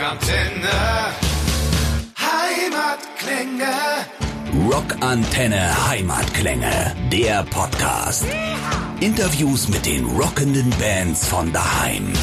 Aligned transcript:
Rockantenne. 0.00 1.12
Heimatklänge. 2.18 3.72
Rockantenne 4.72 5.88
Heimatklänge, 5.88 6.96
der 7.12 7.42
Podcast. 7.42 8.24
Interviews 9.00 9.68
mit 9.68 9.84
den 9.84 10.06
rockenden 10.06 10.70
Bands 10.78 11.28
von 11.28 11.52
daheim. 11.52 12.14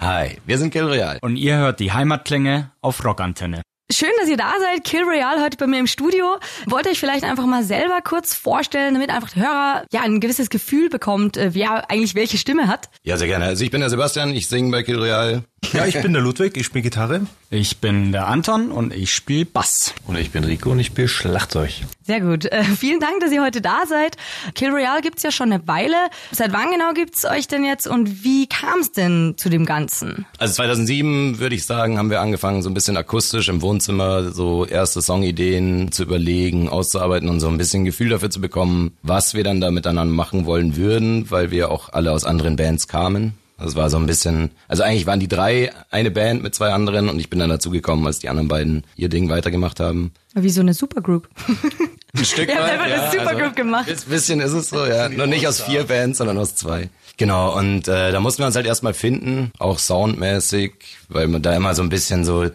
Hi, 0.00 0.36
wir 0.46 0.58
sind 0.58 0.72
Kill 0.72 0.86
Real. 0.86 1.18
Und 1.22 1.36
ihr 1.36 1.58
hört 1.58 1.78
die 1.78 1.92
Heimatklänge 1.92 2.72
auf 2.80 3.04
Rockantenne. 3.04 3.62
Schön, 3.92 4.10
dass 4.18 4.30
ihr 4.30 4.38
da 4.38 4.54
seid. 4.58 4.82
Kill 4.82 5.02
Royale 5.04 5.42
heute 5.42 5.58
bei 5.58 5.66
mir 5.66 5.78
im 5.78 5.86
Studio. 5.86 6.38
Wollt 6.66 6.86
ihr 6.86 6.92
euch 6.92 6.98
vielleicht 6.98 7.22
einfach 7.22 7.44
mal 7.44 7.62
selber 7.62 8.00
kurz 8.02 8.34
vorstellen, 8.34 8.94
damit 8.94 9.10
einfach 9.10 9.30
der 9.30 9.42
Hörer 9.42 9.84
ja 9.92 10.00
ein 10.00 10.20
gewisses 10.20 10.48
Gefühl 10.48 10.88
bekommt, 10.88 11.36
äh, 11.36 11.54
wer 11.54 11.90
eigentlich 11.90 12.14
welche 12.14 12.38
Stimme 12.38 12.66
hat? 12.66 12.88
Ja, 13.02 13.18
sehr 13.18 13.28
gerne. 13.28 13.44
Also 13.44 13.62
ich 13.62 13.70
bin 13.70 13.80
der 13.80 13.90
Sebastian, 13.90 14.30
ich 14.30 14.48
singe 14.48 14.70
bei 14.70 14.82
Kill 14.82 14.98
Real. 14.98 15.44
Ja, 15.72 15.86
ich 15.86 16.00
bin 16.00 16.12
der 16.12 16.22
Ludwig, 16.22 16.56
ich 16.56 16.66
spiele 16.66 16.82
Gitarre. 16.82 17.26
Ich 17.50 17.78
bin 17.78 18.12
der 18.12 18.26
Anton 18.26 18.70
und 18.72 18.92
ich 18.92 19.12
spiele 19.12 19.44
Bass. 19.44 19.94
Und 20.06 20.16
ich 20.16 20.30
bin 20.30 20.44
Rico 20.44 20.70
und 20.70 20.80
ich 20.80 20.88
spiele 20.88 21.08
Schlagzeug. 21.08 21.70
Sehr 22.02 22.20
gut. 22.20 22.46
Äh, 22.46 22.64
vielen 22.64 23.00
Dank, 23.00 23.20
dass 23.20 23.30
ihr 23.32 23.42
heute 23.42 23.60
da 23.60 23.82
seid. 23.86 24.16
Kill 24.54 24.70
Royale 24.70 25.00
gibt's 25.00 25.22
ja 25.22 25.30
schon 25.30 25.52
eine 25.52 25.66
Weile. 25.66 25.96
Seit 26.32 26.52
wann 26.52 26.70
genau 26.70 26.92
gibt's 26.92 27.24
euch 27.24 27.46
denn 27.46 27.64
jetzt 27.64 27.86
und 27.86 28.24
wie 28.24 28.48
kam's 28.48 28.92
denn 28.92 29.34
zu 29.36 29.48
dem 29.48 29.64
Ganzen? 29.66 30.26
Also 30.38 30.54
2007 30.54 31.38
würde 31.38 31.54
ich 31.54 31.64
sagen, 31.64 31.96
haben 31.98 32.10
wir 32.10 32.20
angefangen, 32.20 32.62
so 32.62 32.70
ein 32.70 32.74
bisschen 32.74 32.96
akustisch 32.96 33.48
im 33.48 33.62
Wohnzimmer 33.62 34.32
so 34.32 34.66
erste 34.66 35.00
Songideen 35.00 35.92
zu 35.92 36.02
überlegen, 36.02 36.68
auszuarbeiten 36.68 37.28
und 37.28 37.40
so 37.40 37.48
ein 37.48 37.56
bisschen 37.56 37.84
Gefühl 37.84 38.08
dafür 38.10 38.30
zu 38.30 38.40
bekommen, 38.40 38.92
was 39.02 39.34
wir 39.34 39.44
dann 39.44 39.60
da 39.60 39.70
miteinander 39.70 40.12
machen 40.12 40.44
wollen 40.44 40.76
würden, 40.76 41.30
weil 41.30 41.50
wir 41.50 41.70
auch 41.70 41.92
alle 41.92 42.12
aus 42.12 42.24
anderen 42.24 42.56
Bands 42.56 42.88
kamen. 42.88 43.34
Das 43.58 43.76
war 43.76 43.88
so 43.88 43.96
ein 43.98 44.06
bisschen, 44.06 44.50
also 44.66 44.82
eigentlich 44.82 45.06
waren 45.06 45.20
die 45.20 45.28
drei 45.28 45.70
eine 45.90 46.10
Band 46.10 46.42
mit 46.42 46.54
zwei 46.54 46.70
anderen 46.72 47.08
und 47.08 47.20
ich 47.20 47.30
bin 47.30 47.38
dann 47.38 47.50
dazu 47.50 47.70
gekommen, 47.70 48.06
als 48.06 48.18
die 48.18 48.28
anderen 48.28 48.48
beiden 48.48 48.84
ihr 48.96 49.08
Ding 49.08 49.28
weitergemacht 49.28 49.78
haben. 49.78 50.12
Wie 50.34 50.50
so 50.50 50.60
eine 50.60 50.74
Supergroup. 50.74 51.28
Ein 52.16 52.24
Stück 52.24 52.48
Ihr 52.48 52.56
habt 52.56 52.64
weit, 52.64 52.80
einfach 52.80 53.12
eine 53.12 53.20
Supergroup 53.20 53.56
gemacht. 53.56 53.88
Ein 53.88 54.10
bisschen 54.10 54.40
ist 54.40 54.52
es 54.52 54.70
so, 54.70 54.86
ja. 54.86 55.08
Nur 55.08 55.26
nicht 55.26 55.46
aus 55.46 55.60
vier 55.60 55.84
Bands, 55.84 56.18
sondern 56.18 56.38
aus 56.38 56.54
zwei. 56.54 56.88
Genau, 57.16 57.56
und 57.56 57.86
äh, 57.88 58.12
da 58.12 58.20
mussten 58.20 58.42
wir 58.42 58.46
uns 58.46 58.56
halt 58.56 58.66
erstmal 58.66 58.94
finden, 58.94 59.52
auch 59.58 59.78
soundmäßig, 59.78 60.72
weil 61.08 61.28
man 61.28 61.42
da 61.42 61.54
immer 61.54 61.74
so 61.74 61.82
ein 61.82 61.88
bisschen 61.88 62.24
so, 62.24 62.50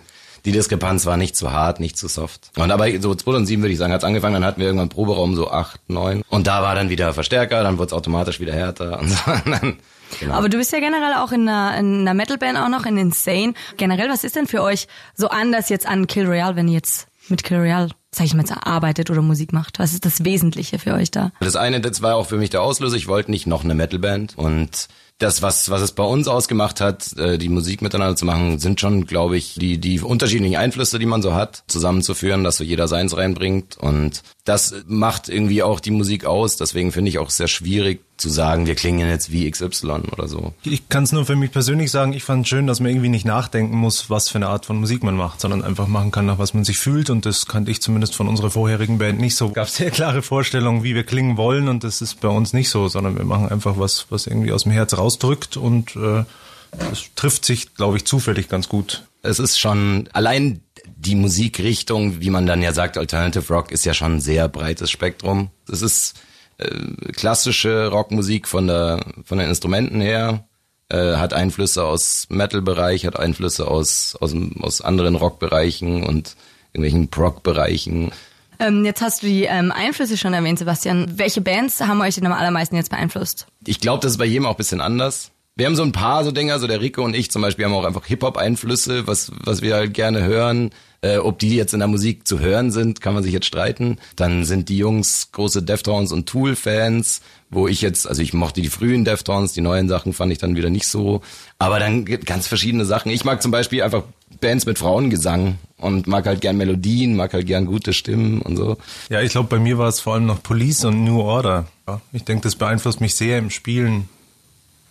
die 0.45 0.51
Diskrepanz 0.51 1.05
war 1.05 1.17
nicht 1.17 1.35
zu 1.35 1.51
hart, 1.51 1.79
nicht 1.79 1.97
zu 1.97 2.07
soft. 2.07 2.51
Und 2.57 2.71
aber 2.71 2.87
so 3.01 3.13
2007 3.15 3.61
würde 3.61 3.73
ich 3.73 3.77
sagen, 3.79 3.93
hat's 3.93 4.03
angefangen, 4.03 4.35
dann 4.35 4.45
hatten 4.45 4.59
wir 4.59 4.67
irgendwann 4.67 4.89
Proberaum 4.89 5.35
so 5.35 5.49
acht, 5.51 5.79
neun. 5.89 6.23
Und 6.29 6.47
da 6.47 6.61
war 6.61 6.75
dann 6.75 6.89
wieder 6.89 7.13
Verstärker, 7.13 7.63
dann 7.63 7.77
wurde 7.77 7.87
es 7.87 7.93
automatisch 7.93 8.39
wieder 8.39 8.53
härter 8.53 8.99
und 8.99 9.09
so. 9.09 9.17
Und 9.45 9.51
dann, 9.51 9.77
genau. 10.19 10.33
Aber 10.33 10.49
du 10.49 10.57
bist 10.57 10.71
ja 10.71 10.79
generell 10.79 11.13
auch 11.13 11.31
in 11.31 11.47
einer, 11.47 11.77
in 11.77 12.01
einer 12.01 12.13
Metalband 12.13 12.57
auch 12.57 12.69
noch, 12.69 12.85
in 12.85 12.97
Insane. 12.97 13.53
Generell, 13.77 14.09
was 14.09 14.23
ist 14.23 14.35
denn 14.35 14.47
für 14.47 14.61
euch 14.61 14.87
so 15.15 15.29
anders 15.29 15.69
jetzt 15.69 15.87
an 15.87 16.07
Kill 16.07 16.25
Royale, 16.25 16.55
wenn 16.55 16.67
ihr 16.67 16.75
jetzt 16.75 17.07
mit 17.29 17.43
Kill 17.43 17.57
Royale, 17.57 17.89
sag 18.11 18.25
ich 18.25 18.33
mal, 18.33 18.41
jetzt 18.41 18.51
arbeitet 18.51 19.09
oder 19.09 19.21
Musik 19.21 19.53
macht? 19.53 19.79
Was 19.79 19.93
ist 19.93 20.05
das 20.05 20.23
Wesentliche 20.23 20.79
für 20.79 20.93
euch 20.93 21.11
da? 21.11 21.31
Das 21.41 21.55
eine, 21.55 21.81
das 21.81 22.01
war 22.01 22.15
auch 22.15 22.27
für 22.27 22.37
mich 22.37 22.49
der 22.49 22.61
Auslöser. 22.61 22.97
Ich 22.97 23.07
wollte 23.07 23.31
nicht 23.31 23.47
noch 23.47 23.63
eine 23.63 23.75
Metalband 23.75 24.37
und 24.37 24.87
das, 25.19 25.41
was, 25.41 25.69
was 25.69 25.81
es 25.81 25.91
bei 25.91 26.03
uns 26.03 26.27
ausgemacht 26.29 26.79
hat, 26.79 27.15
äh, 27.17 27.37
die 27.37 27.49
Musik 27.49 27.81
miteinander 27.81 28.15
zu 28.15 28.25
machen, 28.25 28.57
sind 28.57 28.79
schon, 28.79 29.05
glaube 29.05 29.37
ich, 29.37 29.55
die, 29.55 29.77
die 29.77 29.99
unterschiedlichen 29.99 30.55
Einflüsse, 30.55 30.97
die 30.97 31.05
man 31.05 31.21
so 31.21 31.33
hat, 31.33 31.63
zusammenzuführen, 31.67 32.45
dass 32.45 32.57
so 32.57 32.63
jeder 32.63 32.87
seins 32.87 33.15
reinbringt. 33.15 33.77
Und 33.77 34.23
das 34.45 34.73
macht 34.87 35.27
irgendwie 35.27 35.61
auch 35.61 35.81
die 35.81 35.91
Musik 35.91 36.25
aus. 36.25 36.55
Deswegen 36.55 36.93
finde 36.93 37.09
ich 37.09 37.19
auch 37.19 37.29
sehr 37.29 37.49
schwierig 37.49 38.01
zu 38.19 38.29
sagen, 38.29 38.67
wir 38.67 38.75
klingen 38.75 39.07
jetzt 39.07 39.31
wie 39.31 39.49
XY 39.49 40.03
oder 40.11 40.27
so. 40.27 40.53
Ich 40.63 40.89
kann 40.89 41.03
es 41.03 41.11
nur 41.11 41.25
für 41.25 41.35
mich 41.35 41.51
persönlich 41.51 41.89
sagen, 41.91 42.13
ich 42.13 42.23
fand 42.23 42.47
schön, 42.47 42.67
dass 42.67 42.79
man 42.79 42.91
irgendwie 42.91 43.09
nicht 43.09 43.25
nachdenken 43.25 43.77
muss, 43.77 44.09
was 44.09 44.29
für 44.29 44.37
eine 44.37 44.47
Art 44.47 44.65
von 44.65 44.77
Musik 44.77 45.03
man 45.03 45.15
macht, 45.15 45.41
sondern 45.41 45.63
einfach 45.63 45.87
machen 45.87 46.11
kann, 46.11 46.25
nach 46.25 46.37
was 46.37 46.53
man 46.53 46.63
sich 46.63 46.77
fühlt. 46.77 47.09
Und 47.09 47.25
das 47.25 47.45
kannte 47.45 47.71
ich 47.71 47.81
zumindest 47.81 48.15
von 48.15 48.27
unserer 48.27 48.51
vorherigen 48.51 48.97
Band 48.97 49.19
nicht 49.19 49.35
so. 49.35 49.47
Es 49.47 49.53
gab 49.53 49.69
sehr 49.69 49.91
klare 49.91 50.21
Vorstellungen, 50.21 50.83
wie 50.83 50.95
wir 50.95 51.03
klingen 51.03 51.37
wollen 51.37 51.67
und 51.67 51.83
das 51.83 52.01
ist 52.01 52.19
bei 52.19 52.27
uns 52.27 52.53
nicht 52.53 52.69
so, 52.69 52.87
sondern 52.87 53.17
wir 53.17 53.25
machen 53.25 53.49
einfach 53.49 53.77
was, 53.77 54.07
was 54.09 54.27
irgendwie 54.27 54.51
aus 54.51 54.63
dem 54.63 54.71
Herz 54.71 54.97
rausdrückt 54.97 55.57
und 55.57 55.95
äh, 55.95 56.23
das 56.71 57.05
trifft 57.15 57.45
sich, 57.45 57.73
glaube 57.75 57.97
ich, 57.97 58.05
zufällig 58.05 58.49
ganz 58.49 58.69
gut. 58.69 59.03
Es 59.21 59.39
ist 59.39 59.59
schon 59.59 60.07
allein 60.13 60.61
die 60.95 61.15
Musikrichtung, 61.15 62.21
wie 62.21 62.29
man 62.29 62.45
dann 62.45 62.61
ja 62.61 62.73
sagt, 62.73 62.97
Alternative 62.97 63.53
Rock 63.53 63.71
ist 63.71 63.85
ja 63.85 63.93
schon 63.93 64.15
ein 64.15 64.21
sehr 64.21 64.47
breites 64.47 64.91
Spektrum. 64.91 65.49
Es 65.71 65.81
ist 65.81 66.15
äh, 66.59 67.11
klassische 67.13 67.87
Rockmusik 67.87 68.47
von 68.47 68.67
der 68.67 68.99
von 69.23 69.37
den 69.37 69.49
Instrumenten 69.49 70.01
her, 70.01 70.45
äh, 70.89 71.15
hat 71.15 71.33
Einflüsse 71.33 71.85
aus 71.85 72.27
Metal-Bereich, 72.29 73.05
hat 73.05 73.17
Einflüsse 73.17 73.67
aus 73.67 74.15
aus, 74.19 74.35
aus 74.61 74.81
anderen 74.81 75.15
Rockbereichen 75.15 76.03
und 76.03 76.35
irgendwelchen 76.73 77.09
Prog-Bereichen. 77.09 78.11
Ähm, 78.59 78.83
jetzt 78.83 79.01
hast 79.01 79.23
du 79.23 79.27
die 79.27 79.43
ähm, 79.45 79.71
Einflüsse 79.71 80.17
schon 80.17 80.33
erwähnt, 80.33 80.59
Sebastian. 80.59 81.17
Welche 81.17 81.41
Bands 81.41 81.79
haben 81.79 82.01
euch 82.01 82.15
denn 82.15 82.25
am 82.25 82.33
allermeisten 82.33 82.75
jetzt 82.75 82.89
beeinflusst? 82.89 83.47
Ich 83.65 83.79
glaube, 83.79 84.01
das 84.01 84.13
ist 84.13 84.17
bei 84.17 84.25
jedem 84.25 84.45
auch 84.45 84.51
ein 84.51 84.57
bisschen 84.57 84.81
anders. 84.81 85.31
Wir 85.55 85.65
haben 85.65 85.75
so 85.75 85.83
ein 85.83 85.93
paar 85.93 86.23
so 86.23 86.31
Dinger, 86.31 86.59
so 86.59 86.67
der 86.67 86.81
Rico 86.81 87.03
und 87.03 87.15
ich 87.15 87.31
zum 87.31 87.41
Beispiel 87.41 87.65
haben 87.65 87.73
auch 87.73 87.85
einfach 87.85 88.05
Hip-Hop-Einflüsse, 88.05 89.07
was, 89.07 89.31
was 89.43 89.61
wir 89.61 89.75
halt 89.75 89.93
gerne 89.93 90.23
hören. 90.23 90.71
Äh, 91.01 91.17
ob 91.17 91.39
die 91.39 91.55
jetzt 91.55 91.73
in 91.73 91.79
der 91.79 91.87
Musik 91.87 92.27
zu 92.27 92.39
hören 92.39 92.71
sind, 92.71 92.99
kann 92.99 93.13
man 93.13 93.23
sich 93.23 93.31
jetzt 93.31 93.45
streiten. 93.45 93.99
Dann 94.17 94.43
sind 94.43 94.67
die 94.67 94.77
Jungs 94.77 95.31
große 95.31 95.63
Deftones 95.63 96.11
und 96.11 96.27
Tool-Fans, 96.27 97.21
wo 97.49 97.67
ich 97.67 97.81
jetzt, 97.81 98.07
also 98.07 98.21
ich 98.21 98.33
mochte 98.33 98.61
die 98.61 98.69
frühen 98.69 99.05
Deftones, 99.05 99.53
die 99.53 99.61
neuen 99.61 99.87
Sachen 99.87 100.11
fand 100.11 100.31
ich 100.31 100.37
dann 100.39 100.57
wieder 100.57 100.69
nicht 100.69 100.87
so. 100.87 101.21
Aber 101.57 101.79
dann 101.79 102.03
gibt 102.03 102.25
ganz 102.25 102.47
verschiedene 102.47 102.85
Sachen. 102.85 103.11
Ich 103.11 103.23
mag 103.23 103.41
zum 103.41 103.51
Beispiel 103.51 103.81
einfach 103.81 104.03
Bands 104.41 104.65
mit 104.65 104.77
Frauengesang 104.77 105.57
und 105.77 106.07
mag 106.07 106.25
halt 106.25 106.41
gern 106.41 106.57
Melodien, 106.57 107.15
mag 107.15 107.33
halt 107.33 107.47
gern 107.47 107.65
gute 107.65 107.93
Stimmen 107.93 108.41
und 108.41 108.57
so. 108.57 108.77
Ja, 109.09 109.21
ich 109.21 109.31
glaube, 109.31 109.47
bei 109.47 109.59
mir 109.59 109.77
war 109.77 109.87
es 109.87 110.01
vor 110.01 110.15
allem 110.15 110.25
noch 110.25 110.43
Police 110.43 110.83
und 110.83 111.03
New 111.03 111.21
Order. 111.21 111.65
Ja, 111.87 112.01
ich 112.11 112.25
denke, 112.25 112.43
das 112.43 112.55
beeinflusst 112.55 112.99
mich 112.99 113.15
sehr 113.15 113.37
im 113.37 113.49
Spielen. 113.49 114.09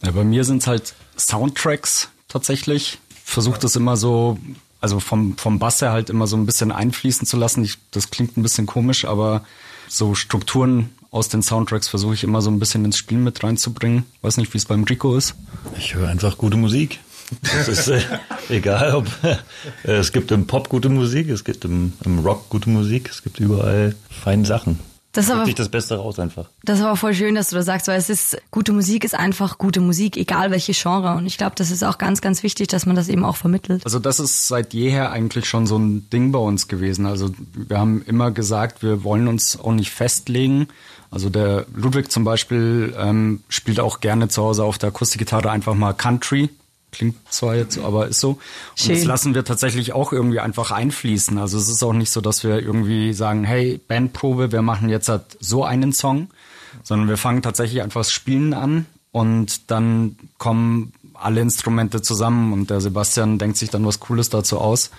Ja, 0.03 0.13
bei 0.13 0.25
mir 0.25 0.45
sind 0.45 0.63
es 0.63 0.67
halt 0.67 0.95
Soundtracks 1.19 2.09
tatsächlich. 2.29 2.99
Versuche 3.25 3.61
das 3.61 3.77
immer 3.77 3.97
so, 3.97 4.39
also 4.81 5.01
vom, 5.01 5.37
vom 5.37 5.59
Bass 5.59 5.83
her 5.83 5.93
halt 5.93 6.11
immer 6.11 6.27
so 6.27 6.37
ein 6.37 6.47
bisschen 6.47 6.73
einfließen 6.73 7.27
zu 7.27 7.37
lassen. 7.37 7.65
Ich, 7.65 7.79
das 7.91 8.11
klingt 8.11 8.37
ein 8.37 8.43
bisschen 8.43 8.67
komisch, 8.67 9.05
aber 9.05 9.45
so 9.89 10.15
Strukturen 10.15 10.91
aus 11.11 11.29
den 11.29 11.43
Soundtracks 11.43 11.89
versuche 11.89 12.15
ich 12.15 12.25
immer 12.25 12.43
so 12.43 12.51
ein 12.51 12.59
bisschen 12.59 12.85
ins 12.85 12.99
Spiel 12.99 13.19
mit 13.19 13.43
reinzubringen. 13.43 14.05
Weiß 14.23 14.37
nicht, 14.37 14.53
wie 14.53 14.59
es 14.59 14.67
beim 14.67 14.85
Rico 14.85 15.17
ist. 15.17 15.35
Ich 15.79 15.95
höre 15.95 16.09
einfach 16.09 16.37
gute 16.37 16.57
Musik. 16.57 17.01
Es 17.43 17.69
ist 17.69 17.89
äh, 17.89 18.01
egal, 18.49 18.95
ob 18.95 19.07
äh, 19.23 19.37
es 19.91 20.13
gibt 20.13 20.31
im 20.33 20.47
Pop 20.47 20.69
gute 20.69 20.89
Musik, 20.89 21.29
es 21.29 21.45
gibt 21.45 21.65
im, 21.65 21.93
im 22.05 22.21
Rock 22.21 22.49
gute 22.49 22.71
Musik, 22.71 23.09
es 23.11 23.23
gibt 23.23 23.41
überall 23.41 23.95
feine 24.09 24.47
Sachen. 24.47 24.79
Das 25.19 25.27
ist 25.27 25.33
aber, 25.33 25.47
Sich 25.47 25.57
das 25.57 25.69
Beste 25.69 25.97
raus 25.97 26.21
einfach. 26.21 26.49
das 26.63 26.79
ist 26.79 26.85
aber 26.85 26.95
voll 26.95 27.13
schön, 27.13 27.35
dass 27.35 27.51
du 27.51 27.57
das 27.57 27.67
sagst, 27.67 27.89
weil 27.89 27.99
es 27.99 28.09
ist, 28.09 28.41
gute 28.53 28.73
Musik 28.73 29.03
ist 29.03 29.17
einfach 29.17 29.59
gute 29.59 29.81
Musik, 29.81 30.17
egal 30.17 30.53
welche 30.53 30.71
Genre. 30.75 31.17
Und 31.17 31.27
ich 31.27 31.39
glaube, 31.39 31.57
das 31.57 31.73
ist 31.73 31.83
auch 31.83 31.99
ganz, 31.99 32.21
ganz 32.21 32.45
wichtig, 32.45 32.69
dass 32.69 32.87
man 32.87 32.95
das 32.95 33.09
eben 33.09 33.25
auch 33.25 33.35
vermittelt. 33.35 33.85
Also 33.85 33.99
das 33.99 34.21
ist 34.21 34.47
seit 34.47 34.75
jeher 34.75 35.11
eigentlich 35.11 35.47
schon 35.47 35.67
so 35.67 35.77
ein 35.77 36.09
Ding 36.11 36.31
bei 36.31 36.39
uns 36.39 36.69
gewesen. 36.69 37.05
Also 37.05 37.31
wir 37.53 37.81
haben 37.81 38.03
immer 38.07 38.31
gesagt, 38.31 38.85
wir 38.85 39.03
wollen 39.03 39.27
uns 39.27 39.59
auch 39.59 39.73
nicht 39.73 39.91
festlegen. 39.91 40.69
Also 41.11 41.31
der 41.31 41.67
Ludwig 41.75 42.13
zum 42.13 42.23
Beispiel 42.23 42.95
ähm, 42.97 43.41
spielt 43.49 43.81
auch 43.81 43.99
gerne 43.99 44.29
zu 44.29 44.45
Hause 44.45 44.63
auf 44.63 44.79
der 44.79 44.91
Akustikgitarre 44.91 45.51
einfach 45.51 45.75
mal 45.75 45.95
Country. 45.95 46.49
Klingt 46.91 47.17
zwar 47.31 47.55
jetzt, 47.55 47.79
aber 47.79 48.09
ist 48.09 48.21
so. 48.21 48.31
Und 48.31 48.41
Schön. 48.77 48.95
das 48.95 49.05
lassen 49.05 49.35
wir 49.35 49.45
tatsächlich 49.45 49.93
auch 49.93 50.13
irgendwie 50.13 50.41
einfach 50.41 50.71
einfließen. 50.71 51.39
Also 51.39 51.59
es 51.59 51.69
ist 51.69 51.83
auch 51.83 51.93
nicht 51.93 52.11
so, 52.11 52.21
dass 52.21 52.45
wir 52.45 52.61
irgendwie 52.61 53.13
sagen, 53.13 53.45
hey, 53.45 53.79
Bandprobe, 53.87 54.53
wir 54.53 54.63
machen 54.63 54.89
jetzt 54.89 55.09
halt 55.09 55.25
so 55.39 55.65
einen 55.65 55.93
Song, 55.93 56.31
sondern 56.83 57.09
wir 57.09 57.19
fangen 57.19 57.43
tatsächlich 57.43 57.83
einfach 57.83 58.01
das 58.01 58.11
Spielen 58.11 58.55
an 58.55 58.87
und 59.13 59.71
dann 59.71 60.17
kommen 60.39 60.93
alle 61.15 61.41
Instrumente 61.41 62.01
zusammen 62.01 62.53
und 62.53 62.71
der 62.71 62.81
Sebastian 62.81 63.39
denkt 63.39 63.57
sich 63.59 63.71
dann 63.71 63.85
was 63.85 64.01
Cooles 64.01 64.31
dazu 64.31 64.59
aus 64.59 64.91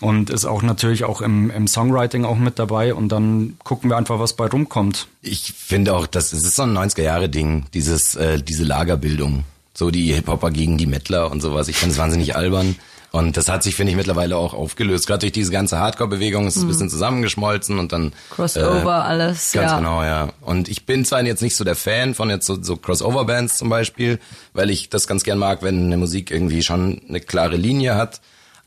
und 0.00 0.30
ist 0.30 0.44
auch 0.44 0.62
natürlich 0.62 1.04
auch 1.04 1.20
im, 1.20 1.50
im 1.50 1.66
Songwriting 1.66 2.24
auch 2.24 2.36
mit 2.36 2.58
dabei 2.58 2.94
und 2.94 3.10
dann 3.10 3.56
gucken 3.62 3.90
wir 3.90 3.96
einfach, 3.96 4.18
was 4.18 4.34
bei 4.34 4.46
rumkommt. 4.46 5.06
Ich 5.22 5.52
finde 5.52 5.94
auch, 5.94 6.06
das, 6.06 6.30
das 6.30 6.42
ist 6.42 6.56
so 6.56 6.62
ein 6.62 6.76
90er-Jahre-Ding, 6.76 7.66
dieses, 7.72 8.14
äh, 8.16 8.42
diese 8.42 8.64
Lagerbildung. 8.64 9.44
So 9.76 9.90
die 9.90 10.12
Hip-Hopper 10.14 10.50
gegen 10.50 10.78
die 10.78 10.86
Mettler 10.86 11.30
und 11.30 11.40
sowas. 11.40 11.68
Ich 11.68 11.76
finde 11.76 11.92
es 11.94 11.98
wahnsinnig 11.98 12.36
albern. 12.36 12.76
Und 13.10 13.36
das 13.36 13.48
hat 13.48 13.62
sich, 13.62 13.76
finde 13.76 13.90
ich, 13.92 13.96
mittlerweile 13.96 14.36
auch 14.36 14.54
aufgelöst. 14.54 15.06
Gerade 15.06 15.20
durch 15.20 15.32
diese 15.32 15.52
ganze 15.52 15.78
Hardcore-Bewegung 15.78 16.48
ist 16.48 16.56
es 16.56 16.62
ein 16.62 16.68
bisschen 16.68 16.90
zusammengeschmolzen 16.90 17.78
und 17.78 17.92
dann 17.92 18.12
Crossover, 18.30 19.04
alles, 19.04 19.52
Ganz 19.52 19.70
ja. 19.70 19.76
genau, 19.78 20.02
ja. 20.02 20.30
Und 20.40 20.68
ich 20.68 20.84
bin 20.84 21.04
zwar 21.04 21.22
jetzt 21.24 21.40
nicht 21.40 21.54
so 21.54 21.62
der 21.62 21.76
Fan 21.76 22.14
von 22.14 22.28
jetzt 22.28 22.44
so, 22.44 22.60
so 22.60 22.76
Crossover-Bands 22.76 23.56
zum 23.56 23.68
Beispiel, 23.68 24.18
weil 24.52 24.68
ich 24.68 24.90
das 24.90 25.06
ganz 25.06 25.22
gern 25.22 25.38
mag, 25.38 25.62
wenn 25.62 25.84
eine 25.86 25.96
Musik 25.96 26.32
irgendwie 26.32 26.62
schon 26.64 27.02
eine 27.08 27.20
klare 27.20 27.56
Linie 27.56 27.94
hat. 27.94 28.20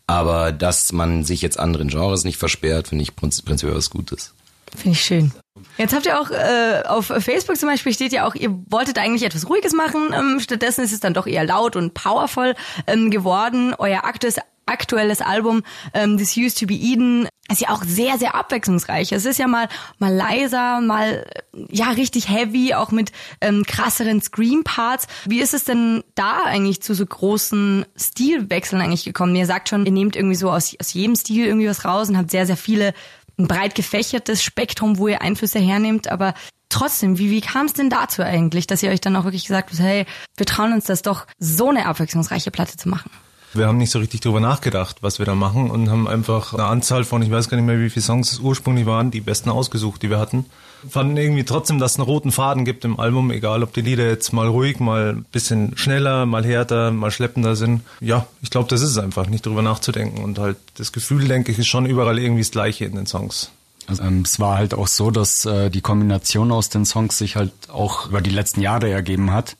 Aber 0.07 0.53
dass 0.53 0.93
man 0.93 1.25
sich 1.25 1.41
jetzt 1.41 1.59
anderen 1.59 1.89
Genres 1.89 2.23
nicht 2.23 2.37
versperrt, 2.37 2.87
finde 2.87 3.01
ich 3.03 3.17
prinzip- 3.17 3.43
prinzipiell 3.43 3.75
was 3.75 3.89
Gutes. 3.89 4.33
Finde 4.75 4.91
ich 4.91 5.01
schön. 5.01 5.31
Jetzt 5.77 5.93
habt 5.93 6.05
ihr 6.05 6.19
auch 6.19 6.31
äh, 6.31 6.83
auf 6.87 7.05
Facebook 7.05 7.57
zum 7.57 7.69
Beispiel 7.69 7.93
steht 7.93 8.11
ja 8.11 8.27
auch, 8.27 8.35
ihr 8.35 8.51
wolltet 8.69 8.97
eigentlich 8.97 9.23
etwas 9.23 9.49
Ruhiges 9.49 9.73
machen. 9.73 10.13
Ähm, 10.13 10.39
stattdessen 10.39 10.83
ist 10.83 10.91
es 10.91 10.99
dann 10.99 11.13
doch 11.13 11.27
eher 11.27 11.45
laut 11.45 11.75
und 11.75 11.93
powervoll 11.93 12.55
ähm, 12.87 13.11
geworden. 13.11 13.73
Euer 13.77 14.03
aktuelles, 14.03 14.37
aktuelles 14.65 15.21
Album, 15.21 15.63
ähm, 15.93 16.17
This 16.17 16.35
Used 16.37 16.59
to 16.59 16.67
Be 16.67 16.73
Eden, 16.73 17.27
ist 17.49 17.61
ja 17.61 17.69
auch 17.69 17.83
sehr, 17.83 18.17
sehr 18.17 18.35
abwechslungsreich. 18.35 19.11
Es 19.11 19.25
ist 19.25 19.39
ja 19.39 19.47
mal, 19.47 19.69
mal 19.99 20.13
leiser, 20.13 20.81
mal, 20.81 21.25
ja, 21.69 21.91
richtig 21.91 22.29
heavy, 22.29 22.73
auch 22.73 22.91
mit 22.91 23.11
ähm, 23.39 23.63
krasseren 23.65 24.21
Scream-Parts. 24.21 25.07
Wie 25.25 25.39
ist 25.39 25.53
es 25.53 25.63
denn 25.63 26.03
da 26.15 26.43
eigentlich 26.43 26.81
zu 26.81 26.93
so 26.93 27.05
großen 27.05 27.85
Stilwechseln 27.95 28.81
eigentlich 28.81 29.05
gekommen? 29.05 29.35
Ihr 29.35 29.45
sagt 29.45 29.69
schon, 29.69 29.85
ihr 29.85 29.93
nehmt 29.93 30.15
irgendwie 30.15 30.35
so 30.35 30.51
aus, 30.51 30.75
aus 30.79 30.93
jedem 30.93 31.15
Stil 31.15 31.45
irgendwie 31.45 31.69
was 31.69 31.85
raus 31.85 32.09
und 32.09 32.17
habt 32.17 32.31
sehr, 32.31 32.45
sehr 32.45 32.57
viele, 32.57 32.93
ein 33.37 33.47
breit 33.47 33.75
gefächertes 33.75 34.43
Spektrum, 34.43 34.97
wo 34.97 35.07
ihr 35.07 35.21
Einflüsse 35.21 35.59
hernehmt, 35.59 36.07
aber 36.07 36.33
trotzdem, 36.69 37.17
wie, 37.17 37.29
wie 37.29 37.41
kam 37.41 37.67
es 37.67 37.73
denn 37.73 37.89
dazu 37.89 38.23
eigentlich, 38.23 38.67
dass 38.67 38.83
ihr 38.83 38.89
euch 38.89 39.01
dann 39.01 39.15
auch 39.15 39.23
wirklich 39.23 39.45
gesagt 39.45 39.69
habt, 39.71 39.79
hey, 39.79 40.05
wir 40.35 40.45
trauen 40.45 40.73
uns 40.73 40.85
das 40.85 41.01
doch, 41.01 41.27
so 41.39 41.69
eine 41.69 41.85
abwechslungsreiche 41.85 42.51
Platte 42.51 42.77
zu 42.77 42.89
machen? 42.89 43.11
Wir 43.57 43.67
haben 43.67 43.77
nicht 43.77 43.91
so 43.91 43.99
richtig 43.99 44.21
drüber 44.21 44.39
nachgedacht, 44.39 44.97
was 45.01 45.19
wir 45.19 45.25
da 45.25 45.35
machen 45.35 45.69
und 45.69 45.89
haben 45.89 46.07
einfach 46.07 46.53
eine 46.53 46.65
Anzahl 46.65 47.03
von, 47.03 47.21
ich 47.21 47.31
weiß 47.31 47.49
gar 47.49 47.57
nicht 47.57 47.65
mehr, 47.65 47.79
wie 47.79 47.89
viele 47.89 48.03
Songs 48.03 48.31
es 48.31 48.39
ursprünglich 48.39 48.85
waren, 48.85 49.11
die 49.11 49.21
besten 49.21 49.49
ausgesucht, 49.49 50.03
die 50.03 50.09
wir 50.09 50.19
hatten. 50.19 50.45
Fanden 50.87 51.17
irgendwie 51.17 51.43
trotzdem, 51.43 51.79
dass 51.79 51.93
es 51.93 51.97
einen 51.97 52.05
roten 52.05 52.31
Faden 52.31 52.63
gibt 52.63 52.85
im 52.85 52.99
Album, 52.99 53.31
egal 53.31 53.63
ob 53.63 53.73
die 53.73 53.81
Lieder 53.81 54.07
jetzt 54.07 54.31
mal 54.31 54.47
ruhig, 54.47 54.79
mal 54.79 55.15
ein 55.15 55.25
bisschen 55.31 55.75
schneller, 55.75 56.25
mal 56.25 56.45
härter, 56.45 56.91
mal 56.91 57.09
schleppender 57.09 57.55
sind. 57.55 57.81
Ja, 57.99 58.27
ich 58.41 58.51
glaube, 58.51 58.69
das 58.69 58.81
ist 58.81 58.91
es 58.91 58.97
einfach, 58.97 59.27
nicht 59.27 59.45
drüber 59.45 59.63
nachzudenken 59.63 60.23
und 60.23 60.37
halt 60.37 60.57
das 60.75 60.91
Gefühl, 60.91 61.27
denke 61.27 61.51
ich, 61.51 61.57
ist 61.57 61.67
schon 61.67 61.87
überall 61.87 62.19
irgendwie 62.19 62.43
das 62.43 62.51
Gleiche 62.51 62.85
in 62.85 62.95
den 62.95 63.07
Songs. 63.07 63.49
Also, 63.87 64.03
ähm, 64.03 64.21
es 64.23 64.39
war 64.39 64.57
halt 64.57 64.73
auch 64.73 64.87
so, 64.87 65.11
dass 65.11 65.45
äh, 65.45 65.69
die 65.69 65.81
Kombination 65.81 66.51
aus 66.51 66.69
den 66.69 66.85
Songs 66.85 67.17
sich 67.17 67.35
halt 67.35 67.53
auch 67.69 68.09
über 68.09 68.21
die 68.21 68.29
letzten 68.29 68.61
Jahre 68.61 68.89
ergeben 68.89 69.31
hat. 69.31 69.55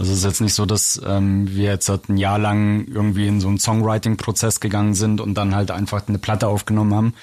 Also 0.00 0.12
es 0.12 0.20
ist 0.20 0.24
jetzt 0.24 0.40
nicht 0.40 0.54
so, 0.54 0.64
dass 0.64 0.98
ähm, 1.04 1.46
wir 1.54 1.64
jetzt 1.64 1.90
halt 1.90 2.08
ein 2.08 2.16
Jahr 2.16 2.38
lang 2.38 2.86
irgendwie 2.88 3.26
in 3.26 3.38
so 3.38 3.48
einen 3.48 3.58
Songwriting-Prozess 3.58 4.58
gegangen 4.58 4.94
sind 4.94 5.20
und 5.20 5.34
dann 5.34 5.54
halt 5.54 5.70
einfach 5.70 6.08
eine 6.08 6.16
Platte 6.16 6.48
aufgenommen 6.48 6.94
haben, 6.94 7.14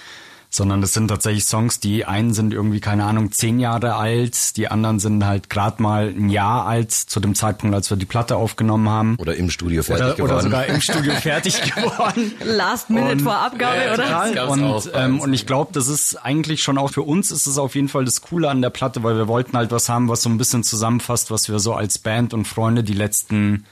sondern 0.58 0.82
das 0.82 0.94
sind 0.94 1.08
tatsächlich 1.08 1.46
Songs, 1.46 1.80
die 1.80 2.04
einen 2.06 2.34
sind 2.34 2.54
irgendwie, 2.54 2.80
keine 2.82 3.06
Ahnung, 3.06 3.32
zehn 3.32 3.60
Jahre 3.60 3.96
alt, 3.96 4.58
die 4.58 4.68
anderen 4.68 5.00
sind 5.00 5.26
halt 5.26 5.50
gerade 5.50 5.82
mal 5.82 6.08
ein 6.10 6.30
Jahr 6.30 6.66
alt 6.66 6.92
zu 6.92 7.20
dem 7.22 7.36
Zeitpunkt, 7.36 7.74
als 7.76 7.90
wir 7.90 7.96
die 7.98 8.06
Platte 8.06 8.36
aufgenommen 8.36 8.90
haben. 8.90 9.16
Oder 9.20 9.36
im 9.36 9.50
Studio 9.50 9.84
fertig 9.84 10.04
Oder, 10.06 10.16
geworden. 10.16 10.32
oder 10.34 10.42
sogar 10.42 10.66
im 10.66 10.82
Studio 10.82 11.14
fertig 11.22 11.62
geworden. 11.62 12.34
Last 12.44 12.90
Minute 12.90 13.12
Und- 13.14 13.22
vor 13.22 13.38
Abgabe, 13.38 13.78
Ja, 13.86 13.94
oder? 13.94 14.50
Und, 14.50 14.92
bei 14.92 15.00
ähm, 15.06 15.20
und 15.22 15.34
ich 15.34 15.46
glaube, 15.46 15.72
das 15.74 15.88
ist 15.88 16.16
eigentlich 16.16 16.62
schon 16.62 16.78
auch 16.78 16.90
für 16.92 17.04
uns 17.04 17.32
ist 17.32 17.48
es 17.48 17.58
auf 17.58 17.76
jeden 17.76 17.88
Fall 17.88 18.04
das 18.06 18.22
Coole 18.22 18.50
an 18.50 18.62
der 18.62 18.70
Platte, 18.72 19.04
weil 19.04 19.16
wir 19.16 19.28
wollten 19.28 19.56
halt 19.56 19.72
was 19.72 19.88
haben, 19.88 20.10
was 20.10 20.22
so 20.24 20.30
ein 20.30 20.38
bisschen 20.38 20.64
zusammenfasst, 20.64 21.32
was 21.32 21.48
wir 21.50 21.60
so 21.60 21.74
als 21.74 22.00
Band 22.00 22.34
und 22.34 22.46
Freunde 22.48 22.84
die 22.84 22.94
letzten 22.94 23.66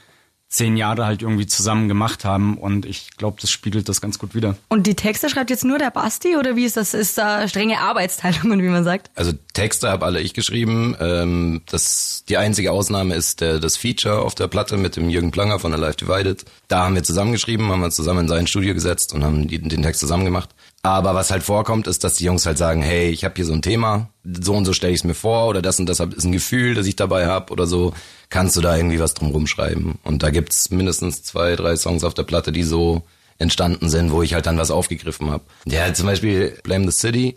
zehn 0.48 0.76
Jahre 0.76 1.06
halt 1.06 1.22
irgendwie 1.22 1.46
zusammen 1.46 1.88
gemacht 1.88 2.24
haben. 2.24 2.56
Und 2.56 2.86
ich 2.86 3.16
glaube, 3.16 3.38
das 3.40 3.50
spiegelt 3.50 3.88
das 3.88 4.00
ganz 4.00 4.18
gut 4.18 4.34
wider. 4.34 4.56
Und 4.68 4.86
die 4.86 4.94
Texte 4.94 5.28
schreibt 5.28 5.50
jetzt 5.50 5.64
nur 5.64 5.78
der 5.78 5.90
Basti 5.90 6.36
oder 6.36 6.56
wie 6.56 6.64
ist 6.64 6.76
das? 6.76 6.94
Ist 6.94 7.18
da 7.18 7.48
strenge 7.48 7.80
Arbeitsteilung, 7.80 8.62
wie 8.62 8.68
man 8.68 8.84
sagt? 8.84 9.10
Also 9.14 9.32
Texte 9.52 9.90
habe 9.90 10.06
alle 10.06 10.20
ich 10.20 10.34
geschrieben. 10.34 10.96
Ähm, 11.00 11.62
das 11.66 12.24
die 12.28 12.36
einzige 12.36 12.72
Ausnahme 12.72 13.14
ist 13.14 13.40
der, 13.40 13.58
das 13.58 13.76
Feature 13.76 14.20
auf 14.20 14.34
der 14.34 14.48
Platte 14.48 14.76
mit 14.76 14.96
dem 14.96 15.10
Jürgen 15.10 15.30
Planger 15.30 15.58
von 15.58 15.72
Alive 15.72 15.96
Divided. 15.96 16.44
Da 16.68 16.84
haben 16.84 16.94
wir 16.94 17.02
zusammengeschrieben, 17.02 17.70
haben 17.70 17.80
wir 17.80 17.90
zusammen 17.90 18.20
in 18.20 18.28
sein 18.28 18.46
Studio 18.46 18.74
gesetzt 18.74 19.14
und 19.14 19.24
haben 19.24 19.48
die, 19.48 19.58
den 19.58 19.82
Text 19.82 20.00
zusammen 20.00 20.24
gemacht. 20.24 20.50
Aber 20.86 21.16
was 21.16 21.32
halt 21.32 21.42
vorkommt, 21.42 21.88
ist, 21.88 22.04
dass 22.04 22.14
die 22.14 22.24
Jungs 22.24 22.46
halt 22.46 22.58
sagen, 22.58 22.80
hey, 22.80 23.10
ich 23.10 23.24
habe 23.24 23.34
hier 23.34 23.44
so 23.44 23.52
ein 23.52 23.60
Thema, 23.60 24.10
so 24.22 24.54
und 24.54 24.66
so 24.66 24.72
stelle 24.72 24.92
ich 24.92 25.00
es 25.00 25.04
mir 25.04 25.14
vor 25.14 25.48
oder 25.48 25.60
das 25.60 25.80
und 25.80 25.86
das 25.86 25.98
ist 25.98 26.24
ein 26.24 26.30
Gefühl, 26.30 26.76
das 26.76 26.86
ich 26.86 26.94
dabei 26.94 27.26
habe 27.26 27.52
oder 27.52 27.66
so. 27.66 27.92
Kannst 28.28 28.56
du 28.56 28.60
da 28.60 28.76
irgendwie 28.76 29.00
was 29.00 29.14
drum 29.14 29.32
rumschreiben? 29.32 29.98
Und 30.04 30.22
da 30.22 30.30
gibt's 30.30 30.70
mindestens 30.70 31.24
zwei, 31.24 31.56
drei 31.56 31.74
Songs 31.74 32.04
auf 32.04 32.14
der 32.14 32.22
Platte, 32.22 32.52
die 32.52 32.62
so 32.62 33.02
entstanden 33.38 33.88
sind, 33.88 34.12
wo 34.12 34.22
ich 34.22 34.34
halt 34.34 34.46
dann 34.46 34.58
was 34.58 34.70
aufgegriffen 34.70 35.28
habe. 35.28 35.42
Ja, 35.64 35.92
zum 35.92 36.06
Beispiel 36.06 36.56
Blame 36.62 36.88
the 36.88 36.96
City. 36.96 37.36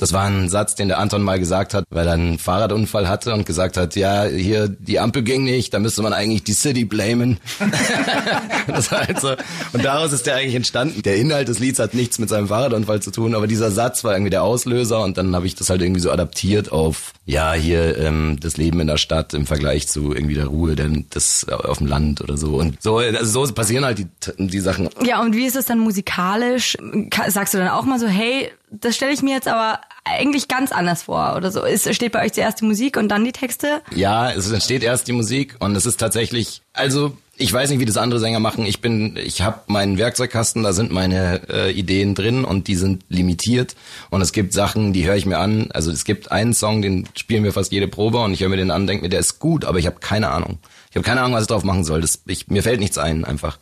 Das 0.00 0.12
war 0.12 0.24
ein 0.24 0.48
Satz, 0.48 0.74
den 0.74 0.88
der 0.88 0.98
Anton 0.98 1.22
mal 1.22 1.38
gesagt 1.38 1.74
hat, 1.74 1.84
weil 1.90 2.06
er 2.06 2.14
einen 2.14 2.38
Fahrradunfall 2.38 3.08
hatte 3.08 3.32
und 3.32 3.46
gesagt 3.46 3.76
hat, 3.76 3.96
ja, 3.96 4.24
hier, 4.24 4.68
die 4.68 4.98
Ampel 5.00 5.22
ging 5.22 5.44
nicht, 5.44 5.72
da 5.74 5.78
müsste 5.78 6.02
man 6.02 6.12
eigentlich 6.12 6.44
die 6.44 6.52
City 6.54 6.84
blamen. 6.84 7.38
das 8.66 8.90
war 8.92 9.06
halt 9.06 9.20
so. 9.20 9.30
Und 9.72 9.84
daraus 9.84 10.12
ist 10.12 10.26
der 10.26 10.36
eigentlich 10.36 10.54
entstanden. 10.54 11.02
Der 11.02 11.16
Inhalt 11.16 11.48
des 11.48 11.58
Lieds 11.58 11.78
hat 11.78 11.94
nichts 11.94 12.18
mit 12.18 12.28
seinem 12.28 12.48
Fahrradunfall 12.48 13.00
zu 13.00 13.10
tun, 13.10 13.34
aber 13.34 13.46
dieser 13.46 13.70
Satz 13.70 14.04
war 14.04 14.12
irgendwie 14.12 14.30
der 14.30 14.42
Auslöser 14.42 15.02
und 15.02 15.18
dann 15.18 15.34
habe 15.34 15.46
ich 15.46 15.54
das 15.54 15.70
halt 15.70 15.82
irgendwie 15.82 16.00
so 16.00 16.10
adaptiert 16.10 16.72
auf, 16.72 17.12
ja, 17.24 17.52
hier 17.52 17.98
ähm, 17.98 18.38
das 18.40 18.56
Leben 18.56 18.80
in 18.80 18.86
der 18.86 18.96
Stadt 18.96 19.34
im 19.34 19.46
Vergleich 19.46 19.88
zu 19.88 20.12
irgendwie 20.14 20.34
der 20.34 20.46
Ruhe, 20.46 20.76
denn 20.76 21.06
das 21.10 21.46
auf 21.48 21.78
dem 21.78 21.86
Land 21.86 22.20
oder 22.20 22.36
so. 22.36 22.56
Und 22.56 22.82
so, 22.82 22.98
also 22.98 23.46
so 23.46 23.52
passieren 23.54 23.84
halt 23.84 23.98
die, 23.98 24.06
die 24.38 24.60
Sachen. 24.60 24.88
Ja, 25.04 25.20
und 25.22 25.34
wie 25.34 25.46
ist 25.46 25.56
es 25.56 25.66
dann 25.66 25.78
musikalisch? 25.78 26.76
Ka- 27.10 27.30
Sagst 27.30 27.54
du 27.54 27.58
dann 27.58 27.68
auch 27.68 27.84
mal 27.84 27.98
so, 27.98 28.06
hey, 28.06 28.50
das 28.70 28.96
stelle 28.96 29.12
ich 29.12 29.22
mir 29.22 29.34
jetzt 29.34 29.48
aber 29.48 29.80
eigentlich 30.04 30.48
ganz 30.48 30.72
anders 30.72 31.02
vor 31.04 31.34
oder 31.36 31.50
so? 31.50 31.64
Ist, 31.64 31.92
steht 31.94 32.12
bei 32.12 32.24
euch 32.24 32.32
zuerst 32.32 32.60
die 32.60 32.64
Musik 32.64 32.96
und 32.96 33.08
dann 33.08 33.24
die 33.24 33.32
Texte? 33.32 33.82
Ja, 33.94 34.30
es 34.30 34.50
entsteht 34.50 34.82
erst 34.82 35.08
die 35.08 35.12
Musik 35.12 35.56
und 35.58 35.76
es 35.76 35.86
ist 35.86 35.98
tatsächlich, 35.98 36.62
also 36.72 37.16
ich 37.38 37.52
weiß 37.52 37.70
nicht, 37.70 37.80
wie 37.80 37.84
das 37.84 37.98
andere 37.98 38.18
Sänger 38.18 38.40
machen. 38.40 38.64
Ich 38.64 38.80
bin, 38.80 39.16
ich 39.16 39.42
habe 39.42 39.60
meinen 39.66 39.98
Werkzeugkasten, 39.98 40.62
da 40.62 40.72
sind 40.72 40.90
meine 40.90 41.42
äh, 41.50 41.70
Ideen 41.70 42.14
drin 42.14 42.44
und 42.44 42.66
die 42.66 42.76
sind 42.76 43.04
limitiert. 43.08 43.76
Und 44.10 44.22
es 44.22 44.32
gibt 44.32 44.52
Sachen, 44.54 44.92
die 44.92 45.06
höre 45.06 45.16
ich 45.16 45.26
mir 45.26 45.38
an. 45.38 45.70
Also 45.72 45.90
es 45.90 46.04
gibt 46.04 46.32
einen 46.32 46.54
Song, 46.54 46.80
den 46.80 47.06
spielen 47.14 47.44
wir 47.44 47.52
fast 47.52 47.72
jede 47.72 47.88
Probe 47.88 48.18
und 48.20 48.32
ich 48.32 48.40
höre 48.40 48.48
mir 48.48 48.56
den 48.56 48.70
an, 48.70 48.86
denke 48.86 49.04
mir, 49.04 49.10
der 49.10 49.20
ist 49.20 49.38
gut, 49.38 49.64
aber 49.64 49.78
ich 49.78 49.86
habe 49.86 50.00
keine 50.00 50.30
Ahnung. 50.30 50.58
Ich 50.90 50.96
habe 50.96 51.04
keine 51.04 51.20
Ahnung, 51.20 51.34
was 51.34 51.42
ich 51.42 51.48
drauf 51.48 51.64
machen 51.64 51.84
soll. 51.84 52.00
Das, 52.00 52.22
ich, 52.26 52.48
mir 52.48 52.62
fällt 52.62 52.80
nichts 52.80 52.96
ein, 52.96 53.24
einfach. 53.24 53.58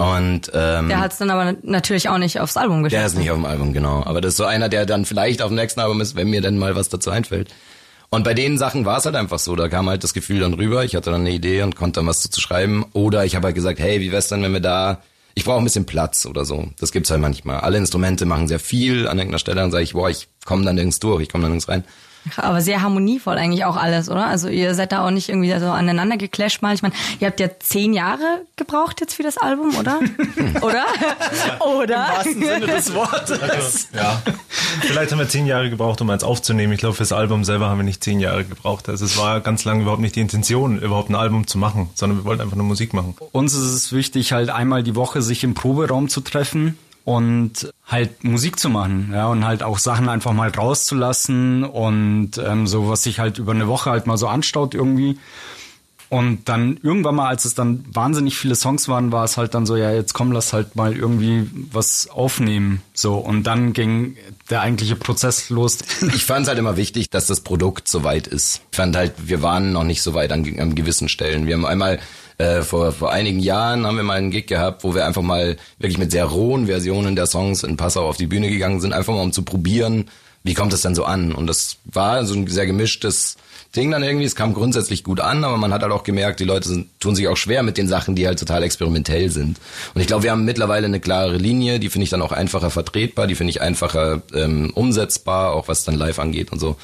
Und 0.00 0.50
ähm, 0.54 0.88
Der 0.88 0.98
hat 1.00 1.12
es 1.12 1.18
dann 1.18 1.28
aber 1.28 1.56
natürlich 1.62 2.08
auch 2.08 2.16
nicht 2.16 2.40
aufs 2.40 2.56
Album 2.56 2.82
geschafft. 2.82 2.98
der 3.00 3.06
ist 3.06 3.18
nicht 3.18 3.30
auf 3.30 3.36
dem 3.36 3.44
Album, 3.44 3.74
genau. 3.74 4.02
Aber 4.06 4.22
das 4.22 4.30
ist 4.30 4.36
so 4.38 4.44
einer, 4.46 4.70
der 4.70 4.86
dann 4.86 5.04
vielleicht 5.04 5.42
auf 5.42 5.48
dem 5.48 5.56
nächsten 5.56 5.78
Album 5.80 6.00
ist, 6.00 6.16
wenn 6.16 6.30
mir 6.30 6.40
dann 6.40 6.56
mal 6.56 6.74
was 6.74 6.88
dazu 6.88 7.10
einfällt. 7.10 7.50
Und 8.08 8.24
bei 8.24 8.32
den 8.32 8.56
Sachen 8.56 8.86
war 8.86 8.96
es 8.96 9.04
halt 9.04 9.14
einfach 9.14 9.38
so, 9.38 9.54
da 9.56 9.68
kam 9.68 9.90
halt 9.90 10.02
das 10.02 10.14
Gefühl 10.14 10.40
dann 10.40 10.54
rüber, 10.54 10.84
ich 10.84 10.96
hatte 10.96 11.10
dann 11.10 11.20
eine 11.20 11.30
Idee 11.32 11.62
und 11.62 11.76
konnte 11.76 12.00
dann 12.00 12.06
was 12.06 12.22
dazu 12.22 12.40
schreiben. 12.40 12.86
Oder 12.94 13.26
ich 13.26 13.36
habe 13.36 13.44
halt 13.48 13.54
gesagt, 13.54 13.78
hey, 13.78 14.00
wie 14.00 14.10
wär's 14.10 14.28
denn, 14.28 14.42
wenn 14.42 14.54
wir 14.54 14.60
da, 14.60 15.02
ich 15.34 15.44
brauche 15.44 15.58
ein 15.58 15.64
bisschen 15.64 15.84
Platz 15.84 16.24
oder 16.24 16.46
so. 16.46 16.66
Das 16.80 16.92
gibt's 16.92 17.10
halt 17.10 17.20
manchmal. 17.20 17.60
Alle 17.60 17.76
Instrumente 17.76 18.24
machen 18.24 18.48
sehr 18.48 18.58
viel 18.58 19.06
an 19.06 19.18
irgendeiner 19.18 19.38
Stelle, 19.38 19.60
dann 19.60 19.70
sage 19.70 19.84
ich, 19.84 19.92
boah, 19.92 20.08
ich 20.08 20.28
komme 20.46 20.64
dann 20.64 20.76
nirgends 20.76 20.98
durch, 20.98 21.22
ich 21.22 21.28
komme 21.28 21.42
dann 21.42 21.50
nirgends 21.52 21.68
rein. 21.68 21.84
Aber 22.36 22.60
sehr 22.60 22.82
harmonievoll 22.82 23.36
eigentlich 23.36 23.64
auch 23.64 23.76
alles, 23.76 24.08
oder? 24.08 24.26
Also 24.26 24.48
ihr 24.48 24.74
seid 24.74 24.92
da 24.92 25.04
auch 25.04 25.10
nicht 25.10 25.28
irgendwie 25.28 25.50
so 25.58 25.66
aneinander 25.66 26.16
geclasht 26.16 26.62
mal. 26.62 26.74
Ich 26.74 26.82
meine, 26.82 26.94
ihr 27.18 27.26
habt 27.26 27.40
ja 27.40 27.48
zehn 27.58 27.92
Jahre 27.92 28.42
gebraucht 28.56 29.00
jetzt 29.00 29.14
für 29.14 29.22
das 29.22 29.38
Album, 29.38 29.74
oder? 29.76 30.00
oder? 30.60 30.84
oder? 31.60 32.06
Sinne 32.22 32.66
des 32.66 32.94
Wortes. 32.94 33.88
Ja. 33.94 34.22
Vielleicht 34.82 35.12
haben 35.12 35.18
wir 35.18 35.28
zehn 35.28 35.46
Jahre 35.46 35.70
gebraucht, 35.70 36.00
um 36.00 36.10
eins 36.10 36.24
aufzunehmen. 36.24 36.72
Ich 36.72 36.80
glaube, 36.80 36.94
fürs 36.94 37.12
Album 37.12 37.44
selber 37.44 37.68
haben 37.68 37.78
wir 37.78 37.84
nicht 37.84 38.04
zehn 38.04 38.20
Jahre 38.20 38.44
gebraucht. 38.44 38.88
Also 38.88 39.04
es 39.04 39.16
war 39.16 39.40
ganz 39.40 39.64
lange 39.64 39.82
überhaupt 39.82 40.02
nicht 40.02 40.16
die 40.16 40.20
Intention, 40.20 40.78
überhaupt 40.78 41.10
ein 41.10 41.14
Album 41.14 41.46
zu 41.46 41.58
machen, 41.58 41.90
sondern 41.94 42.18
wir 42.18 42.24
wollten 42.24 42.42
einfach 42.42 42.56
nur 42.56 42.66
Musik 42.66 42.92
machen. 42.94 43.16
Uns 43.32 43.54
ist 43.54 43.62
es 43.62 43.92
wichtig, 43.92 44.32
halt 44.32 44.50
einmal 44.50 44.82
die 44.82 44.94
Woche 44.94 45.22
sich 45.22 45.42
im 45.44 45.54
Proberaum 45.54 46.08
zu 46.08 46.20
treffen 46.20 46.78
und 47.10 47.72
halt 47.88 48.22
Musik 48.22 48.60
zu 48.60 48.68
machen, 48.68 49.10
ja, 49.12 49.26
und 49.26 49.44
halt 49.44 49.64
auch 49.64 49.80
Sachen 49.80 50.08
einfach 50.08 50.32
mal 50.32 50.48
rauszulassen 50.48 51.64
und 51.64 52.38
ähm, 52.38 52.68
so, 52.68 52.88
was 52.88 53.02
sich 53.02 53.18
halt 53.18 53.38
über 53.38 53.50
eine 53.50 53.66
Woche 53.66 53.90
halt 53.90 54.06
mal 54.06 54.16
so 54.16 54.28
anstaut 54.28 54.74
irgendwie. 54.74 55.18
Und 56.08 56.48
dann 56.48 56.78
irgendwann 56.82 57.16
mal, 57.16 57.28
als 57.28 57.44
es 57.44 57.54
dann 57.54 57.84
wahnsinnig 57.92 58.36
viele 58.36 58.54
Songs 58.54 58.88
waren, 58.88 59.10
war 59.10 59.24
es 59.24 59.36
halt 59.36 59.54
dann 59.54 59.66
so, 59.66 59.76
ja, 59.76 59.92
jetzt 59.92 60.12
komm, 60.12 60.30
lass 60.30 60.52
halt 60.52 60.76
mal 60.76 60.96
irgendwie 60.96 61.50
was 61.72 62.08
aufnehmen. 62.08 62.80
So, 62.94 63.16
und 63.16 63.44
dann 63.44 63.72
ging 63.72 64.16
der 64.48 64.60
eigentliche 64.60 64.94
Prozess 64.94 65.50
los. 65.50 65.78
Ich 66.14 66.24
fand 66.24 66.42
es 66.42 66.48
halt 66.48 66.58
immer 66.60 66.76
wichtig, 66.76 67.10
dass 67.10 67.26
das 67.26 67.40
Produkt 67.40 67.88
so 67.88 68.04
weit 68.04 68.28
ist. 68.28 68.60
Ich 68.70 68.76
fand 68.76 68.96
halt, 68.96 69.14
wir 69.18 69.42
waren 69.42 69.72
noch 69.72 69.84
nicht 69.84 70.02
so 70.02 70.14
weit 70.14 70.30
an, 70.30 70.44
an 70.58 70.76
gewissen 70.76 71.08
Stellen. 71.08 71.46
Wir 71.46 71.54
haben 71.54 71.66
einmal 71.66 71.98
äh, 72.40 72.62
vor, 72.62 72.92
vor 72.92 73.12
einigen 73.12 73.38
Jahren 73.38 73.86
haben 73.86 73.96
wir 73.96 74.02
mal 74.02 74.16
einen 74.16 74.30
Gig 74.30 74.46
gehabt, 74.46 74.82
wo 74.82 74.94
wir 74.94 75.06
einfach 75.06 75.22
mal 75.22 75.56
wirklich 75.78 75.98
mit 75.98 76.10
sehr 76.10 76.24
rohen 76.24 76.66
Versionen 76.66 77.14
der 77.14 77.26
Songs 77.26 77.62
in 77.62 77.76
Passau 77.76 78.08
auf 78.08 78.16
die 78.16 78.26
Bühne 78.26 78.48
gegangen 78.48 78.80
sind, 78.80 78.94
einfach 78.94 79.12
mal 79.12 79.22
um 79.22 79.32
zu 79.32 79.42
probieren, 79.42 80.08
wie 80.42 80.54
kommt 80.54 80.72
es 80.72 80.80
denn 80.80 80.94
so 80.94 81.04
an? 81.04 81.32
Und 81.32 81.46
das 81.46 81.76
war 81.84 82.24
so 82.24 82.34
ein 82.34 82.46
sehr 82.46 82.64
gemischtes 82.64 83.36
Ding 83.76 83.90
dann 83.90 84.02
irgendwie. 84.02 84.24
Es 84.24 84.36
kam 84.36 84.54
grundsätzlich 84.54 85.04
gut 85.04 85.20
an, 85.20 85.44
aber 85.44 85.58
man 85.58 85.72
hat 85.72 85.82
halt 85.82 85.92
auch 85.92 86.02
gemerkt, 86.02 86.40
die 86.40 86.44
Leute 86.44 86.66
sind, 86.66 86.88
tun 86.98 87.14
sich 87.14 87.28
auch 87.28 87.36
schwer 87.36 87.62
mit 87.62 87.76
den 87.76 87.88
Sachen, 87.88 88.14
die 88.14 88.26
halt 88.26 88.38
total 88.38 88.62
experimentell 88.62 89.28
sind. 89.28 89.58
Und 89.94 90.00
ich 90.00 90.06
glaube, 90.06 90.22
wir 90.22 90.30
haben 90.30 90.46
mittlerweile 90.46 90.86
eine 90.86 90.98
klare 90.98 91.36
Linie, 91.36 91.78
die 91.78 91.90
finde 91.90 92.04
ich 92.04 92.10
dann 92.10 92.22
auch 92.22 92.32
einfacher 92.32 92.70
vertretbar, 92.70 93.26
die 93.26 93.34
finde 93.34 93.50
ich 93.50 93.60
einfacher 93.60 94.22
ähm, 94.34 94.70
umsetzbar, 94.74 95.52
auch 95.52 95.68
was 95.68 95.84
dann 95.84 95.94
live 95.94 96.18
angeht 96.18 96.52
und 96.52 96.58
so. 96.58 96.76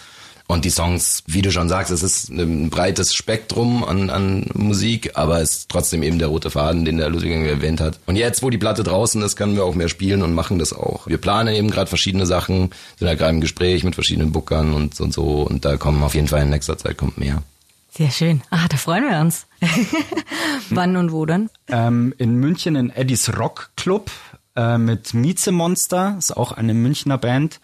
Und 0.48 0.64
die 0.64 0.70
Songs, 0.70 1.24
wie 1.26 1.42
du 1.42 1.50
schon 1.50 1.68
sagst, 1.68 1.90
es 1.90 2.04
ist 2.04 2.28
ein 2.30 2.70
breites 2.70 3.14
Spektrum 3.14 3.82
an, 3.82 4.10
an 4.10 4.46
Musik, 4.54 5.12
aber 5.14 5.40
es 5.40 5.50
ist 5.58 5.68
trotzdem 5.68 6.04
eben 6.04 6.20
der 6.20 6.28
rote 6.28 6.50
Faden, 6.50 6.84
den 6.84 6.98
der 6.98 7.08
Ludwig 7.08 7.32
erwähnt 7.32 7.80
hat. 7.80 7.98
Und 8.06 8.14
jetzt, 8.14 8.42
wo 8.44 8.50
die 8.50 8.58
Platte 8.58 8.84
draußen 8.84 9.20
ist, 9.22 9.34
können 9.34 9.56
wir 9.56 9.64
auch 9.64 9.74
mehr 9.74 9.88
spielen 9.88 10.22
und 10.22 10.34
machen 10.34 10.60
das 10.60 10.72
auch. 10.72 11.08
Wir 11.08 11.18
planen 11.18 11.52
eben 11.54 11.70
gerade 11.70 11.88
verschiedene 11.88 12.26
Sachen, 12.26 12.70
sind 12.96 13.08
halt 13.08 13.18
gerade 13.18 13.32
im 13.34 13.40
Gespräch 13.40 13.82
mit 13.82 13.94
verschiedenen 13.94 14.30
Bookern 14.30 14.72
und, 14.72 15.00
und 15.00 15.12
so. 15.12 15.42
Und 15.42 15.64
da 15.64 15.76
kommen 15.76 16.02
auf 16.04 16.14
jeden 16.14 16.28
Fall 16.28 16.42
in 16.42 16.50
nächster 16.50 16.78
Zeit 16.78 16.96
kommt 16.96 17.18
mehr. 17.18 17.42
Sehr 17.90 18.10
schön. 18.10 18.42
Ah, 18.50 18.68
da 18.68 18.76
freuen 18.76 19.08
wir 19.08 19.18
uns. 19.18 19.46
Wann 20.70 20.96
und 20.96 21.12
wo 21.12 21.26
denn? 21.26 21.50
ähm, 21.68 22.14
in 22.18 22.36
München 22.36 22.76
in 22.76 22.90
Eddies 22.90 23.36
Rock 23.36 23.70
Club. 23.76 24.10
äh, 24.54 24.78
mit 24.78 25.12
Mieze 25.14 25.50
Monster, 25.50 26.16
ist 26.18 26.36
auch 26.36 26.52
eine 26.52 26.74
Münchner 26.74 27.18
Band. 27.18 27.60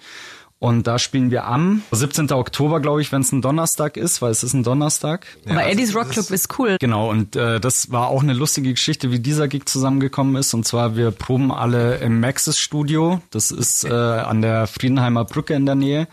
Und 0.63 0.87
da 0.87 1.01
spielen 1.01 1.33
wir 1.33 1.45
am 1.49 1.83
17. 1.91 2.31
Oktober, 2.31 2.79
glaube 2.79 3.03
ich, 3.03 3.11
wenn 3.11 3.23
es 3.23 3.33
ein 3.33 3.43
Donnerstag 3.43 3.97
ist, 3.97 4.23
weil 4.23 4.31
es 4.31 4.45
ist 4.45 4.53
ein 4.53 4.63
Donnerstag. 4.63 5.27
Aber 5.49 5.67
Eddie's 5.67 5.93
Rock 5.93 6.11
Club 6.11 6.31
ist 6.31 6.57
cool. 6.57 6.77
Genau, 6.79 7.11
und 7.11 7.35
äh, 7.35 7.59
das 7.59 7.91
war 7.91 8.07
auch 8.07 8.23
eine 8.23 8.33
lustige 8.33 8.71
Geschichte, 8.71 9.11
wie 9.11 9.19
dieser 9.19 9.49
Gig 9.49 9.65
zusammengekommen 9.67 10.37
ist. 10.37 10.55
Und 10.55 10.65
zwar, 10.65 10.95
wir 10.95 11.11
proben 11.11 11.51
alle 11.51 11.97
im 11.97 12.21
Maxis 12.21 12.61
Studio. 12.61 13.21
Das 13.31 13.51
ist 13.51 13.83
äh, 13.83 13.91
an 13.91 14.41
der 14.41 14.69
Friedenheimer 14.69 15.25
Brücke 15.25 15.55
in 15.55 15.67
der 15.67 15.75
Nähe 15.75 16.07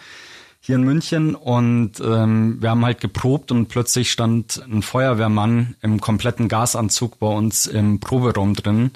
hier 0.62 0.77
in 0.77 0.84
München. 0.84 1.36
Und 1.36 2.00
ähm, 2.00 2.58
wir 2.60 2.72
haben 2.72 2.84
halt 2.84 3.01
geprobt 3.01 3.51
und 3.51 3.68
plötzlich 3.68 4.12
stand 4.12 4.63
ein 4.68 4.82
Feuerwehrmann 4.82 5.75
im 5.84 6.01
kompletten 6.01 6.48
Gasanzug 6.48 7.20
bei 7.20 7.27
uns 7.27 7.68
im 7.68 8.00
Proberaum 8.00 8.56
drin 8.56 8.89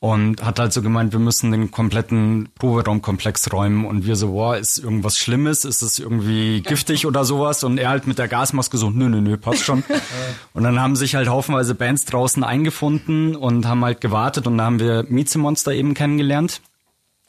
und 0.00 0.42
hat 0.42 0.58
halt 0.58 0.72
so 0.72 0.80
gemeint, 0.80 1.12
wir 1.12 1.20
müssen 1.20 1.52
den 1.52 1.70
kompletten 1.70 2.48
Proberaumkomplex 2.58 3.52
räumen. 3.52 3.84
Und 3.84 4.06
wir 4.06 4.16
so, 4.16 4.32
wow, 4.32 4.56
ist 4.56 4.78
irgendwas 4.78 5.18
Schlimmes, 5.18 5.66
ist 5.66 5.82
es 5.82 5.98
irgendwie 5.98 6.62
giftig 6.62 7.04
oder 7.04 7.26
sowas? 7.26 7.62
Und 7.64 7.76
er 7.76 7.90
halt 7.90 8.06
mit 8.06 8.18
der 8.18 8.26
Gasmaske 8.26 8.78
so, 8.78 8.88
nö, 8.88 9.10
nö, 9.10 9.20
nö, 9.20 9.36
passt 9.36 9.62
schon. 9.62 9.84
und 10.54 10.64
dann 10.64 10.80
haben 10.80 10.96
sich 10.96 11.14
halt 11.14 11.28
haufenweise 11.28 11.74
Bands 11.74 12.06
draußen 12.06 12.42
eingefunden 12.42 13.36
und 13.36 13.66
haben 13.66 13.84
halt 13.84 14.00
gewartet. 14.00 14.46
Und 14.46 14.56
da 14.56 14.64
haben 14.64 14.80
wir 14.80 15.04
Mieze 15.10 15.38
Monster 15.38 15.72
eben 15.72 15.92
kennengelernt. 15.92 16.62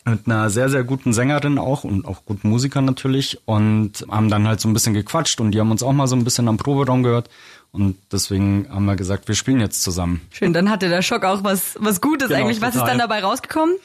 Mit 0.05 0.25
einer 0.25 0.49
sehr, 0.49 0.69
sehr 0.69 0.85
guten 0.85 1.11
Sängerin 1.11 1.59
auch 1.59 1.83
und 1.83 2.05
auch 2.05 2.23
guten 2.25 2.49
Musikern 2.49 2.85
natürlich. 2.85 3.39
Und 3.43 4.05
haben 4.09 4.29
dann 4.29 4.47
halt 4.47 4.61
so 4.61 4.69
ein 4.69 4.73
bisschen 4.73 4.93
gequatscht. 4.93 5.41
Und 5.41 5.51
die 5.51 5.59
haben 5.59 5.71
uns 5.71 5.83
auch 5.83 5.91
mal 5.91 6.07
so 6.07 6.15
ein 6.15 6.23
bisschen 6.23 6.47
am 6.47 6.55
Proberaum 6.55 7.03
gehört 7.03 7.29
und 7.71 7.97
deswegen 8.11 8.67
haben 8.69 8.85
wir 8.85 8.95
gesagt, 8.95 9.27
wir 9.27 9.35
spielen 9.35 9.59
jetzt 9.59 9.81
zusammen. 9.83 10.21
Schön, 10.31 10.53
dann 10.53 10.69
hatte 10.69 10.89
der 10.89 11.01
Schock 11.01 11.23
auch 11.23 11.43
was, 11.43 11.75
was 11.79 12.01
Gutes 12.01 12.27
Genau, 12.29 12.41
eigentlich. 12.41 12.61
Was 12.61 12.69
ist 12.69 12.81
total. 12.81 12.89
dann 12.89 12.97
dabei 12.99 13.21
rausgekommen? 13.23 13.75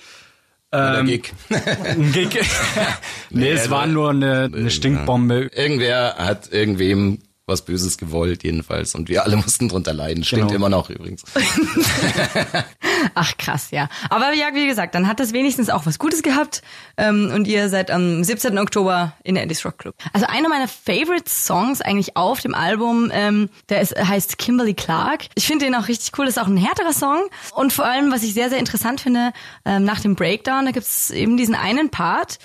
Der 0.72 1.04
Gig. 1.04 1.32
Ein 1.48 2.12
Gig. 2.12 2.38
nee, 3.30 3.50
es 3.50 3.60
also- 3.60 3.70
war 3.70 3.86
nur 3.86 4.10
eine, 4.10 4.50
eine 4.52 4.70
Stinkbombe. 4.70 5.50
Irgendwer 5.54 6.16
hat 6.18 6.52
irgendwem 6.52 7.20
was 7.46 7.64
Böses 7.64 7.96
gewollt, 7.96 8.42
jedenfalls. 8.42 8.94
Und 8.96 9.08
wir 9.08 9.22
alle 9.24 9.36
mussten 9.36 9.68
drunter 9.68 9.94
leiden. 9.94 10.24
Stimmt 10.24 10.48
Genau. 10.48 10.54
immer 10.54 10.68
noch 10.68 10.90
übrigens. 10.90 11.22
Ach 13.14 13.36
krass, 13.36 13.70
ja. 13.70 13.88
Aber 14.10 14.32
ja, 14.32 14.54
wie 14.54 14.66
gesagt, 14.66 14.94
dann 14.94 15.08
hat 15.08 15.20
das 15.20 15.32
wenigstens 15.32 15.70
auch 15.70 15.86
was 15.86 15.98
Gutes 15.98 16.22
gehabt. 16.22 16.62
Ähm, 16.96 17.30
und 17.34 17.46
ihr 17.46 17.68
seid 17.68 17.90
am 17.90 18.22
17. 18.22 18.58
Oktober 18.58 19.12
in 19.22 19.34
der 19.34 19.44
Eddie's 19.44 19.64
Rock 19.64 19.78
Club. 19.78 19.94
Also 20.12 20.26
einer 20.26 20.48
meiner 20.48 20.68
Favorite 20.68 21.28
Songs 21.28 21.80
eigentlich 21.80 22.16
auf 22.16 22.40
dem 22.40 22.54
Album, 22.54 23.10
ähm, 23.12 23.48
der 23.68 23.80
ist, 23.80 23.96
heißt 23.96 24.38
Kimberly 24.38 24.74
Clark. 24.74 25.26
Ich 25.34 25.46
finde 25.46 25.66
den 25.66 25.74
auch 25.74 25.88
richtig 25.88 26.18
cool. 26.18 26.26
Ist 26.26 26.38
auch 26.38 26.46
ein 26.46 26.56
härterer 26.56 26.92
Song. 26.92 27.22
Und 27.54 27.72
vor 27.72 27.86
allem, 27.86 28.12
was 28.12 28.22
ich 28.22 28.34
sehr, 28.34 28.48
sehr 28.48 28.58
interessant 28.58 29.00
finde, 29.00 29.32
ähm, 29.64 29.84
nach 29.84 30.00
dem 30.00 30.14
Breakdown, 30.14 30.66
da 30.66 30.70
gibt's 30.72 31.10
eben 31.10 31.36
diesen 31.36 31.54
einen 31.54 31.90
Part, 31.90 32.38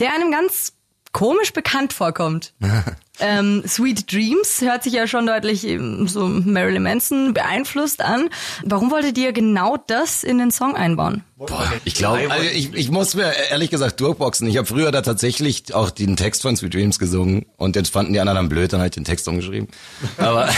der 0.00 0.14
einem 0.14 0.30
ganz 0.30 0.72
komisch 1.12 1.52
bekannt 1.52 1.92
vorkommt. 1.92 2.52
ähm, 3.20 3.62
Sweet 3.66 4.10
Dreams 4.10 4.60
hört 4.60 4.82
sich 4.82 4.94
ja 4.94 5.06
schon 5.06 5.26
deutlich 5.26 5.64
ähm, 5.66 6.08
so 6.08 6.26
Marilyn 6.26 6.82
Manson 6.82 7.34
beeinflusst 7.34 8.00
an. 8.00 8.28
Warum 8.64 8.90
wolltet 8.90 9.18
ihr 9.18 9.32
genau 9.32 9.76
das 9.76 10.24
in 10.24 10.38
den 10.38 10.50
Song 10.50 10.74
einbauen? 10.74 11.22
Boah, 11.36 11.72
ich 11.84 11.94
glaube, 11.94 12.30
also 12.30 12.48
ich, 12.48 12.72
ich 12.74 12.90
muss 12.90 13.14
mir 13.14 13.32
ehrlich 13.50 13.70
gesagt 13.70 14.00
durchboxen. 14.00 14.48
Ich 14.48 14.56
habe 14.56 14.66
früher 14.66 14.90
da 14.90 15.02
tatsächlich 15.02 15.74
auch 15.74 15.90
den 15.90 16.16
Text 16.16 16.42
von 16.42 16.56
Sweet 16.56 16.74
Dreams 16.74 16.98
gesungen 16.98 17.46
und 17.56 17.76
den 17.76 17.84
fanden 17.84 18.14
die 18.14 18.20
anderen 18.20 18.36
dann 18.36 18.48
blöd, 18.48 18.72
dann 18.72 18.80
halt 18.80 18.96
den 18.96 19.04
Text 19.04 19.28
umgeschrieben. 19.28 19.68
Aber 20.16 20.48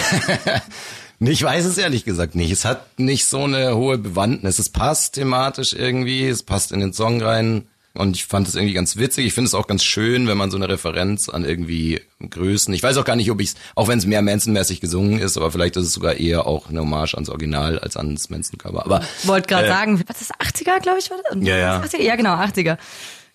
ich 1.20 1.42
weiß 1.42 1.64
es 1.64 1.78
ehrlich 1.78 2.04
gesagt 2.04 2.37
nicht. 2.37 2.52
Es 2.52 2.64
hat 2.64 2.99
nicht 2.99 3.26
so 3.26 3.42
eine 3.42 3.75
hohe 3.76 3.99
Bewandtnis. 3.99 4.58
Es 4.58 4.68
passt 4.68 5.14
thematisch 5.14 5.73
irgendwie, 5.73 6.28
es 6.28 6.44
passt 6.44 6.70
in 6.70 6.80
den 6.80 6.92
Song 6.92 7.20
rein. 7.20 7.66
Und 7.96 8.16
ich 8.16 8.26
fand 8.26 8.48
es 8.48 8.56
irgendwie 8.56 8.74
ganz 8.74 8.96
witzig. 8.96 9.24
Ich 9.26 9.34
finde 9.34 9.46
es 9.46 9.54
auch 9.54 9.68
ganz 9.68 9.84
schön, 9.84 10.26
wenn 10.26 10.36
man 10.36 10.50
so 10.50 10.56
eine 10.56 10.68
Referenz 10.68 11.28
an 11.28 11.44
irgendwie 11.44 12.00
Größen. 12.28 12.74
Ich 12.74 12.82
weiß 12.82 12.96
auch 12.96 13.04
gar 13.04 13.14
nicht, 13.14 13.30
ob 13.30 13.40
ich 13.40 13.50
es, 13.50 13.54
auch 13.76 13.86
wenn 13.86 13.98
es 13.98 14.04
mehr 14.06 14.20
Manson-mäßig 14.20 14.80
gesungen 14.80 15.20
ist, 15.20 15.36
aber 15.36 15.52
vielleicht 15.52 15.76
ist 15.76 15.86
es 15.86 15.92
sogar 15.92 16.14
eher 16.14 16.46
auch 16.46 16.68
eine 16.68 16.80
Hommage 16.80 17.14
ans 17.14 17.28
Original 17.28 17.78
als 17.78 17.96
ans 17.96 18.30
Manson-Cover. 18.30 18.84
Aber 18.84 19.00
Wollte 19.22 19.46
gerade 19.48 19.66
Äh, 19.66 19.68
sagen, 19.70 20.02
was 20.08 20.20
ist 20.20 20.30
das, 20.30 20.48
80er, 20.48 20.80
glaube 20.80 20.98
ich, 20.98 21.08
war 21.10 21.18
das? 21.30 21.38
Ja, 21.46 21.56
ja. 21.56 21.80
80er? 21.82 22.02
Ja, 22.02 22.16
genau, 22.16 22.34
80er. 22.34 22.78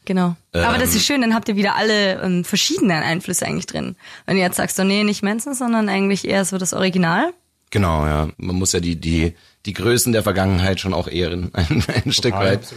Genau. 0.05 0.35
Aber 0.53 0.77
das 0.77 0.95
ist 0.95 1.05
schön, 1.05 1.21
dann 1.21 1.35
habt 1.35 1.47
ihr 1.49 1.55
wieder 1.55 1.75
alle 1.75 2.21
ähm, 2.21 2.43
verschiedenen 2.43 3.03
Einflüsse 3.03 3.45
eigentlich 3.45 3.67
drin. 3.67 3.95
Wenn 4.25 4.37
du 4.37 4.41
jetzt 4.41 4.57
sagst, 4.57 4.75
so, 4.75 4.83
nee, 4.83 5.03
nicht 5.03 5.23
Manson, 5.23 5.53
sondern 5.53 5.87
eigentlich 5.87 6.27
eher 6.27 6.43
so 6.45 6.57
das 6.57 6.73
Original. 6.73 7.31
Genau, 7.69 8.05
ja. 8.07 8.27
Man 8.37 8.55
muss 8.55 8.71
ja 8.73 8.79
die, 8.79 8.95
die, 8.95 9.35
die 9.65 9.73
Größen 9.73 10.13
der 10.13 10.23
Vergangenheit 10.23 10.79
schon 10.79 10.93
auch 10.93 11.07
ehren, 11.07 11.51
ein, 11.53 11.83
ein 12.05 12.11
Stück 12.11 12.33
weit. 12.33 12.73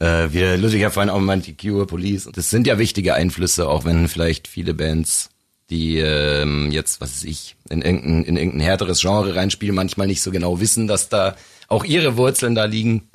Äh, 0.00 0.32
wie 0.32 0.38
der 0.40 0.58
Ludwig 0.58 0.80
ja 0.80 0.90
vorhin 0.90 1.10
auch 1.10 1.20
meint, 1.20 1.46
die 1.46 1.56
Cure, 1.56 1.86
Police. 1.86 2.28
Das 2.32 2.50
sind 2.50 2.66
ja 2.66 2.78
wichtige 2.78 3.14
Einflüsse, 3.14 3.68
auch 3.68 3.84
wenn 3.84 4.08
vielleicht 4.08 4.48
viele 4.48 4.74
Bands, 4.74 5.30
die 5.70 5.98
ähm, 5.98 6.70
jetzt, 6.70 7.00
was 7.00 7.16
weiß 7.16 7.24
ich, 7.24 7.56
in 7.70 7.82
irgendein, 7.82 8.24
in 8.24 8.36
irgendein 8.36 8.60
härteres 8.60 9.00
Genre 9.00 9.34
reinspielen, 9.34 9.74
manchmal 9.74 10.06
nicht 10.06 10.22
so 10.22 10.30
genau 10.30 10.60
wissen, 10.60 10.86
dass 10.86 11.08
da 11.08 11.36
auch 11.68 11.84
ihre 11.84 12.16
Wurzeln 12.16 12.54
da 12.54 12.64
liegen. 12.64 13.08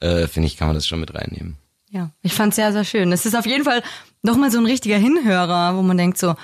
Äh, 0.00 0.26
Finde 0.26 0.48
ich, 0.48 0.56
kann 0.56 0.68
man 0.68 0.74
das 0.74 0.86
schon 0.86 1.00
mit 1.00 1.14
reinnehmen. 1.14 1.56
Ja, 1.90 2.10
ich 2.22 2.34
fand's 2.34 2.56
sehr, 2.56 2.72
sehr 2.72 2.84
schön. 2.84 3.12
Es 3.12 3.24
ist 3.24 3.36
auf 3.36 3.46
jeden 3.46 3.64
Fall 3.64 3.82
nochmal 4.22 4.50
so 4.50 4.58
ein 4.58 4.66
richtiger 4.66 4.98
Hinhörer, 4.98 5.76
wo 5.76 5.82
man 5.82 5.96
denkt 5.96 6.18
so, 6.18 6.34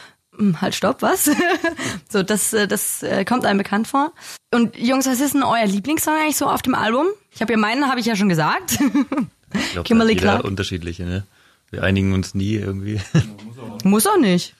halt 0.60 0.74
stopp, 0.74 1.02
was? 1.02 1.30
so, 2.08 2.22
das, 2.22 2.52
äh, 2.52 2.66
das 2.66 3.02
äh, 3.02 3.24
kommt 3.24 3.44
einem 3.44 3.58
bekannt 3.58 3.88
vor. 3.88 4.12
Und 4.52 4.76
Jungs, 4.76 5.06
was 5.06 5.20
ist 5.20 5.34
denn 5.34 5.42
euer 5.42 5.66
Lieblingssong 5.66 6.14
eigentlich 6.14 6.36
so 6.36 6.46
auf 6.46 6.62
dem 6.62 6.74
Album? 6.74 7.06
Ich 7.32 7.40
habe 7.40 7.52
ja 7.52 7.58
meinen, 7.58 7.88
habe 7.88 8.00
ich 8.00 8.06
ja 8.06 8.16
schon 8.16 8.28
gesagt. 8.28 8.78
Ich 9.52 9.72
glaub, 9.72 9.84
Kimberly 9.86 10.16
Clark. 10.16 10.44
unterschiedliche, 10.44 11.04
ne? 11.04 11.24
Wir 11.70 11.84
einigen 11.84 12.12
uns 12.12 12.34
nie 12.34 12.54
irgendwie. 12.54 13.00
Muss 13.84 14.06
auch 14.06 14.18
nicht. 14.18 14.54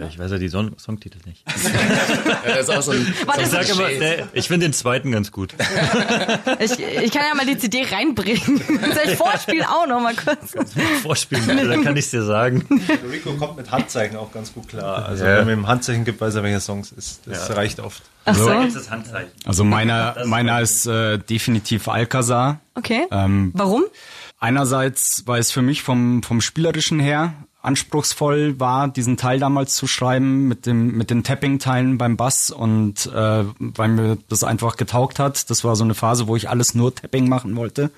Ja, 0.00 0.06
ich 0.06 0.18
weiß 0.18 0.30
ja 0.30 0.38
die 0.38 0.48
Son 0.48 0.74
Songtitel 0.78 1.18
nicht. 1.26 1.44
Ja, 2.46 2.54
das 2.56 2.68
ist 2.68 2.70
auch 2.70 2.82
so 2.82 2.92
ein, 2.92 3.14
Warte, 3.26 3.42
Ich 3.42 3.48
sag 3.48 3.68
immer, 3.68 3.88
ich 4.32 4.46
finde 4.48 4.66
den 4.66 4.72
zweiten 4.72 5.10
ganz 5.12 5.32
gut. 5.32 5.54
ich, 6.58 6.78
ich 6.78 7.10
kann 7.12 7.22
ja 7.28 7.34
mal 7.34 7.44
die 7.46 7.58
CD 7.58 7.84
reinbringen. 7.84 8.58
Soll 8.66 9.02
ich 9.06 9.16
vorspielen 9.16 9.64
auch 9.64 9.86
noch 9.86 10.00
mal 10.00 10.14
kurz? 10.14 10.54
Vorspielen, 11.02 11.68
dann 11.68 11.82
kann 11.84 11.96
ich 11.96 12.10
dir 12.10 12.22
sagen. 12.22 12.66
Rico 13.10 13.32
kommt 13.34 13.56
mit 13.56 13.70
Handzeichen 13.70 14.16
auch 14.16 14.32
ganz 14.32 14.52
gut 14.54 14.68
klar. 14.68 15.06
Also 15.06 15.24
Ja. 15.24 15.38
wenn 15.38 15.46
man 15.46 15.58
ihm 15.58 15.66
Handzeichen 15.66 16.04
gibt, 16.04 16.20
weiß 16.20 16.34
er, 16.36 16.42
welcher 16.42 16.60
Songs 16.60 16.92
ist. 16.92 17.26
Das 17.26 17.48
Ja. 17.48 17.54
reicht 17.54 17.80
oft. 17.80 18.02
Ach 18.24 18.34
so. 18.34 18.50
Also 19.44 19.64
meiner, 19.64 20.16
meiner 20.26 20.60
ist 20.60 20.86
äh, 20.86 21.18
definitiv 21.18 21.88
Alcazar. 21.88 22.60
okay. 22.74 23.06
Ähm, 23.10 23.52
Warum? 23.54 23.84
Einerseits, 24.40 25.24
weil 25.26 25.40
es 25.40 25.50
für 25.50 25.62
mich 25.62 25.82
vom, 25.82 26.22
vom 26.22 26.40
Spielerischen 26.40 27.00
her 27.00 27.32
anspruchsvoll 27.60 28.60
war, 28.60 28.88
diesen 28.88 29.16
Teil 29.16 29.40
damals 29.40 29.74
zu 29.74 29.86
schreiben 29.86 30.46
mit 30.46 30.66
dem 30.66 30.96
mit 30.96 31.10
den 31.10 31.24
Tapping-Teilen 31.24 31.98
beim 31.98 32.16
Bass 32.16 32.50
und 32.50 33.06
äh, 33.06 33.44
weil 33.58 33.88
mir 33.88 34.18
das 34.28 34.44
einfach 34.44 34.76
getaugt 34.76 35.18
hat. 35.18 35.50
Das 35.50 35.64
war 35.64 35.74
so 35.76 35.84
eine 35.84 35.94
Phase, 35.94 36.28
wo 36.28 36.36
ich 36.36 36.48
alles 36.48 36.74
nur 36.74 36.94
Tapping 36.94 37.28
machen 37.28 37.56
wollte. 37.56 37.90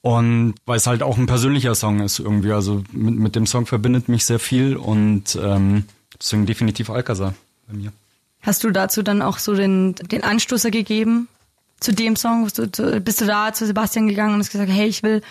Und 0.00 0.54
weil 0.66 0.78
es 0.78 0.88
halt 0.88 1.04
auch 1.04 1.16
ein 1.16 1.26
persönlicher 1.26 1.76
Song 1.76 2.00
ist 2.00 2.18
irgendwie. 2.18 2.52
Also 2.52 2.82
mit, 2.90 3.14
mit 3.14 3.36
dem 3.36 3.46
Song 3.46 3.66
verbindet 3.66 4.08
mich 4.08 4.26
sehr 4.26 4.40
viel 4.40 4.76
und 4.76 5.38
ähm, 5.40 5.84
deswegen 6.20 6.44
definitiv 6.44 6.90
Alcazar 6.90 7.34
bei 7.68 7.74
mir. 7.74 7.92
Hast 8.40 8.64
du 8.64 8.72
dazu 8.72 9.04
dann 9.04 9.22
auch 9.22 9.38
so 9.38 9.54
den, 9.54 9.94
den 9.94 10.24
Anstoßer 10.24 10.72
gegeben 10.72 11.28
zu 11.78 11.92
dem 11.92 12.16
Song? 12.16 12.42
Bist 12.42 12.58
du, 12.58 12.72
zu, 12.72 13.00
bist 13.00 13.20
du 13.20 13.26
da 13.26 13.52
zu 13.52 13.64
Sebastian 13.64 14.08
gegangen 14.08 14.34
und 14.34 14.40
hast 14.40 14.50
gesagt, 14.50 14.72
hey, 14.72 14.88
ich 14.88 15.04
will 15.04 15.22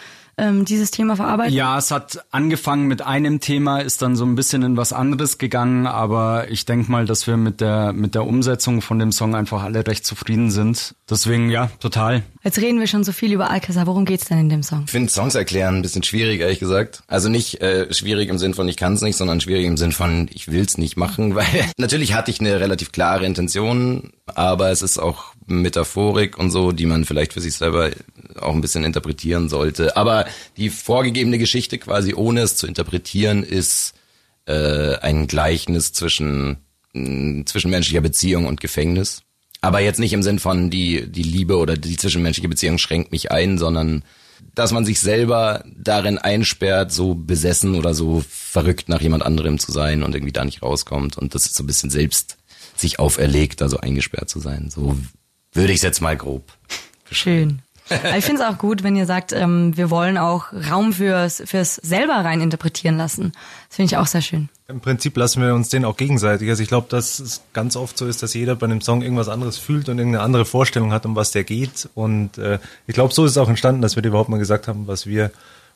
ähm, 0.42 0.66
dieses 0.66 0.90
Thema 0.92 1.16
verarbeiten? 1.16 1.54
Ja, 1.54 1.78
es 1.78 1.92
hat 1.92 2.26
angefangen 2.32 2.88
mit 2.88 3.04
einem 3.04 3.40
Thema, 3.40 3.80
ist 3.80 4.02
dann 4.02 4.16
so 4.16 4.26
ein 4.26 4.36
bisschen 4.36 4.64
in 4.64 4.76
was 4.76 4.92
anderes 4.92 5.38
gegangen, 5.38 5.86
aber 5.86 6.50
ich 6.50 6.66
denke 6.66 6.92
mal, 6.92 7.06
dass 7.06 7.28
wir 7.28 7.38
mit 7.38 7.62
der 7.62 7.94
mit 7.94 8.16
der 8.16 8.26
Umsetzung 8.26 8.82
von 8.82 8.98
dem 8.98 9.12
Song 9.12 9.36
einfach 9.36 9.62
alle 9.64 9.86
recht 9.86 10.06
zufrieden 10.06 10.50
sind. 10.50 10.96
Deswegen 11.10 11.50
ja, 11.50 11.70
total. 11.80 12.24
Jetzt 12.44 12.58
reden 12.58 12.80
wir 12.80 12.88
schon 12.88 13.04
so 13.04 13.12
viel 13.12 13.32
über 13.32 13.52
Alcazar. 13.52 13.86
Worum 13.86 14.06
geht's 14.06 14.26
denn 14.26 14.40
in 14.40 14.50
dem 14.50 14.64
Song? 14.64 14.84
Ich 14.86 14.92
finde 14.92 15.12
Songs 15.12 15.36
erklären 15.36 15.76
ein 15.76 15.82
bisschen 15.84 16.04
schwierig, 16.04 16.42
ehrlich 16.42 16.60
gesagt. 16.60 17.04
Also 17.08 17.30
nicht 17.30 17.62
äh, 17.62 17.94
schwierig 17.94 18.30
im 18.30 18.40
Sinn 18.40 18.56
von 18.56 18.68
ich 18.68 18.78
kann 18.78 18.94
es 18.94 19.02
nicht, 19.02 19.18
sondern 19.18 19.42
schwierig 19.42 19.66
im 19.66 19.78
Sinn 19.78 19.92
von 19.92 20.28
ich 20.34 20.52
will's 20.52 20.78
nicht 20.80 20.98
machen, 20.98 21.36
weil 21.36 21.46
natürlich 21.78 22.14
hatte 22.16 22.32
ich 22.32 22.40
eine 22.40 22.60
relativ 22.60 22.92
klare 22.92 23.26
Intention, 23.26 24.12
aber 24.26 24.72
es 24.72 24.82
ist 24.82 24.98
auch 24.98 25.36
Metaphorik 25.46 26.38
und 26.38 26.50
so, 26.50 26.72
die 26.72 26.86
man 26.86 27.06
vielleicht 27.06 27.34
für 27.34 27.42
sich 27.42 27.56
selber 27.56 27.92
auch 28.42 28.54
ein 28.54 28.62
bisschen 28.62 28.84
interpretieren 28.84 29.50
sollte. 29.50 29.98
Aber 29.98 30.26
die 30.58 30.70
vorgegebene 30.70 31.38
Geschichte 31.38 31.78
quasi 31.78 32.14
ohne 32.14 32.42
es 32.42 32.56
zu 32.56 32.68
interpretieren 32.68 33.44
ist 33.44 33.94
äh, 34.46 34.96
ein 34.98 35.28
Gleichnis 35.28 35.94
zwischen 35.94 36.58
mh, 36.94 37.46
zwischenmenschlicher 37.46 38.02
Beziehung 38.02 38.48
und 38.48 38.62
Gefängnis. 38.62 39.22
Aber 39.62 39.80
jetzt 39.80 40.00
nicht 40.00 40.14
im 40.14 40.24
Sinn 40.24 40.40
von 40.40 40.70
die, 40.70 41.10
die 41.10 41.24
Liebe 41.24 41.58
oder 41.58 41.78
die 41.78 41.98
zwischenmenschliche 41.98 42.50
Beziehung 42.50 42.80
schränkt 42.80 43.12
mich 43.12 43.32
ein, 43.32 43.58
sondern 43.58 44.04
dass 44.56 44.72
man 44.72 44.86
sich 44.86 45.00
selber 45.00 45.64
darin 45.78 46.18
einsperrt, 46.18 46.92
so 46.92 47.14
besessen 47.14 47.76
oder 47.76 47.94
so 47.94 48.24
verrückt 48.28 48.90
nach 48.90 49.02
jemand 49.02 49.24
anderem 49.24 49.60
zu 49.60 49.72
sein 49.72 50.04
und 50.04 50.16
irgendwie 50.16 50.34
da 50.34 50.44
nicht 50.44 50.64
rauskommt 50.64 51.18
und 51.18 51.36
das 51.36 51.46
ist 51.46 51.56
so 51.56 51.64
ein 51.64 51.68
bisschen 51.68 51.92
selbst 51.92 52.38
sich 52.76 53.00
auferlegt, 53.00 53.62
da 53.62 53.70
so 53.70 53.78
eingesperrt 53.78 54.30
zu 54.30 54.40
sein. 54.40 54.70
So 54.72 54.98
würde 55.54 55.72
ich 55.72 55.78
es 55.78 55.84
jetzt 55.84 56.02
mal 56.02 56.18
grob. 56.18 56.52
Schön. 57.12 57.62
Ich 58.18 58.26
finde 58.26 58.42
es 58.42 58.48
auch 58.48 58.58
gut, 58.58 58.84
wenn 58.84 58.96
ihr 58.96 59.06
sagt, 59.06 59.34
ähm, 59.34 59.76
wir 59.76 59.90
wollen 59.90 60.18
auch 60.18 60.48
Raum 60.70 60.94
fürs, 60.94 61.44
fürs 61.46 61.76
selber 61.76 62.14
rein 62.14 62.42
interpretieren 62.42 62.98
lassen. 62.98 63.32
Das 63.68 63.76
finde 63.76 63.94
ich 63.94 63.98
auch 63.98 64.08
sehr 64.08 64.22
schön. 64.22 64.50
Im 64.68 64.80
Prinzip 64.80 65.18
lassen 65.18 65.42
wir 65.42 65.54
uns 65.54 65.70
den 65.70 65.86
auch 65.86 65.98
gegenseitig. 65.98 66.50
Also 66.50 66.64
ich 66.64 66.70
glaube, 66.70 66.88
dass 66.90 67.20
es 67.20 67.42
ganz 67.54 67.76
oft 67.76 67.98
so 67.98 68.08
ist, 68.08 68.24
dass 68.24 68.34
jeder 68.34 68.56
bei 68.56 68.66
einem 68.66 68.82
Song 68.82 69.02
irgendwas 69.02 69.28
anderes 69.28 69.58
fühlt 69.58 69.90
und 69.90 69.98
irgendeine 69.98 70.24
andere 70.24 70.46
Vorstellung 70.46 70.94
hat, 70.94 71.06
um 71.06 71.16
was 71.16 71.32
der 71.32 71.44
geht. 71.44 71.90
Und 71.94 72.38
äh, 72.38 72.60
ich 72.88 72.94
glaube, 72.94 73.14
so 73.14 73.26
ist 73.26 73.32
es 73.32 73.38
auch 73.38 73.50
entstanden, 73.50 73.82
dass 73.82 73.96
wir 73.96 74.04
überhaupt 74.04 74.30
mal 74.30 74.38
gesagt 74.38 74.68
haben, 74.68 74.88
was 74.88 75.06
wir 75.06 75.32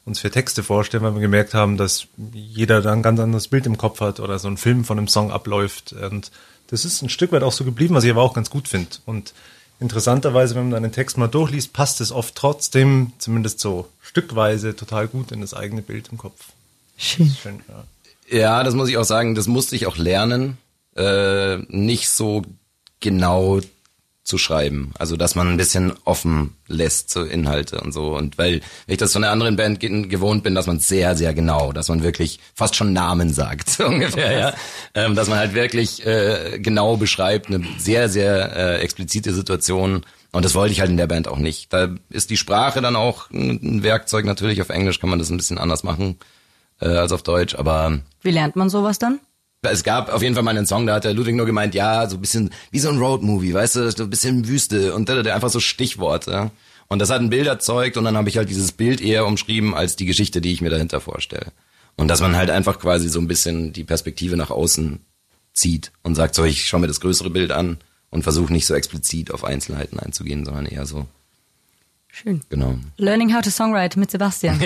uns 0.06 0.20
für 0.20 0.32
Texte 0.32 0.64
vorstellen, 0.64 1.04
weil 1.04 1.16
wir 1.16 1.22
gemerkt 1.22 1.54
haben, 1.54 1.78
dass 1.78 2.08
jeder 2.32 2.82
da 2.82 2.94
ein 2.94 3.02
ganz 3.02 3.20
anderes 3.20 3.48
Bild 3.48 3.66
im 3.66 3.78
Kopf 3.78 4.02
hat 4.02 4.20
oder 4.20 4.40
so 4.40 4.48
ein 4.48 4.58
Film 4.58 4.86
von 4.86 4.98
einem 4.98 5.08
Song 5.08 5.32
abläuft. 5.32 5.94
Und 5.94 6.32
das 6.68 6.86
ist 6.86 7.02
ein 7.02 7.10
Stück 7.10 7.32
weit 7.32 7.44
auch 7.44 7.52
so 7.52 7.66
geblieben, 7.66 7.96
was 7.96 8.04
ich 8.04 8.12
aber 8.12 8.22
auch 8.22 8.34
ganz 8.34 8.50
gut 8.50 8.68
finde. 8.68 8.90
Und 9.06 9.34
interessanterweise, 9.80 10.56
wenn 10.56 10.70
man 10.70 10.84
einen 10.84 10.92
Text 10.92 11.18
mal 11.18 11.28
durchliest, 11.28 11.74
passt 11.74 12.02
es 12.02 12.12
oft 12.12 12.36
trotzdem, 12.36 13.14
zumindest 13.18 13.60
so 13.60 13.88
stückweise, 14.02 14.76
total 14.76 15.08
gut 15.08 15.32
in 15.32 15.42
das 15.42 15.54
eigene 15.54 15.82
Bild 15.82 16.10
im 16.12 16.18
Kopf. 16.18 16.48
Schön. 16.98 17.36
Schön, 17.42 17.60
ja. 17.68 17.84
Ja, 18.28 18.64
das 18.64 18.74
muss 18.74 18.90
ich 18.90 18.98
auch 18.98 19.04
sagen, 19.04 19.36
das 19.36 19.48
musste 19.48 19.76
ich 19.76 19.86
auch 19.86 19.98
lernen, 19.98 20.58
äh, 20.96 21.58
nicht 21.68 22.10
so 22.10 22.42
genau 23.00 23.60
zu 24.26 24.38
schreiben. 24.38 24.92
Also, 25.00 25.16
dass 25.16 25.36
man 25.36 25.48
ein 25.48 25.56
bisschen 25.58 25.94
offen 26.04 26.56
lässt 26.68 27.10
zu 27.12 27.22
Inhalte 27.22 27.80
und 27.80 27.94
so. 27.94 28.16
Und 28.18 28.38
weil, 28.38 28.60
ich 28.88 28.98
das 28.98 29.14
von 29.14 29.24
einer 29.24 29.32
anderen 29.32 29.56
Band 29.56 29.80
ge- 29.80 30.08
gewohnt 30.08 30.44
bin, 30.44 30.56
dass 30.56 30.66
man 30.68 30.80
sehr, 30.80 31.16
sehr 31.16 31.34
genau, 31.34 31.72
dass 31.72 31.88
man 31.90 32.04
wirklich 32.04 32.40
fast 32.56 32.76
schon 32.76 32.92
Namen 32.92 33.32
sagt, 33.32 33.70
so 33.78 33.86
ungefähr, 33.86 34.38
ja. 34.38 34.54
Ähm, 34.96 35.16
dass 35.16 35.30
man 35.30 35.38
halt 35.38 35.54
wirklich 35.54 36.06
äh, 36.06 36.60
genau 36.60 36.98
beschreibt, 36.98 37.48
eine 37.48 37.64
sehr, 37.78 38.10
sehr 38.10 38.56
äh, 38.56 38.82
explizite 38.82 39.32
Situation. 39.34 40.04
Und 40.32 40.44
das 40.44 40.56
wollte 40.56 40.74
ich 40.74 40.82
halt 40.82 40.90
in 40.90 40.98
der 40.98 41.08
Band 41.08 41.28
auch 41.30 41.38
nicht. 41.38 41.72
Da 41.72 41.96
ist 42.10 42.30
die 42.32 42.36
Sprache 42.38 42.82
dann 42.82 42.96
auch 42.98 43.30
ein 43.32 43.60
ein 43.64 43.84
Werkzeug. 43.84 44.26
Natürlich 44.26 44.60
auf 44.62 44.70
Englisch 44.70 45.00
kann 45.00 45.10
man 45.10 45.20
das 45.20 45.30
ein 45.30 45.38
bisschen 45.38 45.58
anders 45.60 45.84
machen 45.84 46.18
äh, 46.82 46.88
als 46.88 47.12
auf 47.14 47.22
Deutsch, 47.24 47.56
aber 47.56 48.00
Wie 48.22 48.32
lernt 48.32 48.56
man 48.58 48.70
sowas 48.70 49.00
dann? 49.00 49.20
Es 49.62 49.84
gab 49.84 50.14
auf 50.14 50.22
jeden 50.22 50.36
Fall 50.36 50.44
mal 50.44 50.56
einen 50.56 50.68
Song, 50.68 50.86
da 50.86 50.96
hat 50.96 51.04
der 51.06 51.14
Ludwig 51.14 51.36
nur 51.36 51.46
gemeint, 51.46 51.74
ja, 51.76 52.08
so 52.10 52.18
ein 52.18 52.22
bisschen 52.22 52.52
wie 52.72 52.80
so 52.80 52.90
ein 52.90 53.00
Roadmovie, 53.00 53.54
weißt 53.54 53.76
du, 53.78 53.92
so 53.92 54.04
ein 54.04 54.10
bisschen 54.10 54.48
Wüste 54.48 54.94
und 54.94 55.10
da, 55.10 55.22
da 55.22 55.34
einfach 55.34 55.50
so 55.50 55.60
Stichworte. 55.60 56.52
Und 56.88 57.00
das 57.00 57.10
hat 57.10 57.20
ein 57.20 57.32
Bild 57.32 57.48
erzeugt 57.48 57.98
und 57.98 58.04
dann 58.04 58.16
habe 58.16 58.30
ich 58.30 58.38
halt 58.38 58.50
dieses 58.50 58.72
Bild 58.72 59.02
eher 59.02 59.26
umschrieben 59.26 59.74
als 59.74 59.96
die 59.96 60.06
Geschichte, 60.06 60.40
die 60.40 60.54
ich 60.54 60.62
mir 60.62 60.70
dahinter 60.70 61.02
vorstelle. 61.02 61.52
Und 61.96 62.10
dass 62.10 62.22
man 62.22 62.36
halt 62.36 62.50
einfach 62.50 62.80
quasi 62.80 63.10
so 63.10 63.20
ein 63.20 63.28
bisschen 63.28 63.74
die 63.74 63.84
Perspektive 63.84 64.38
nach 64.38 64.52
außen 64.52 65.00
zieht 65.54 65.92
und 66.04 66.16
sagt, 66.16 66.36
so, 66.36 66.44
ich 66.44 66.68
schaue 66.68 66.82
mir 66.82 66.88
das 66.88 67.00
größere 67.00 67.30
Bild 67.30 67.52
an 67.52 67.78
und 68.12 68.24
versuche 68.24 68.54
nicht 68.54 68.68
so 68.68 68.76
explizit 68.76 69.32
auf 69.32 69.44
Einzelheiten 69.44 70.00
einzugehen, 70.00 70.46
sondern 70.46 70.66
eher 70.66 70.86
so, 70.86 71.08
Schön. 72.16 72.40
genau. 72.48 72.76
Learning 72.98 73.36
how 73.36 73.42
to 73.42 73.50
songwrite 73.50 74.00
mit 74.00 74.10
Sebastian. 74.10 74.58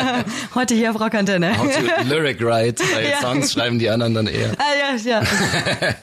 Heute 0.54 0.74
hier 0.74 0.90
auf 0.90 0.98
Rockantenne. 0.98 1.58
How 1.58 1.70
to 1.70 2.08
lyric 2.08 2.40
write, 2.40 2.82
weil 2.94 3.04
Ja. 3.10 3.20
Songs 3.20 3.52
schreiben 3.52 3.78
die 3.78 3.90
anderen 3.90 4.14
dann 4.14 4.26
eher. 4.26 4.52
Ah, 4.56 4.96
ja, 4.96 5.20
ja. 5.20 5.22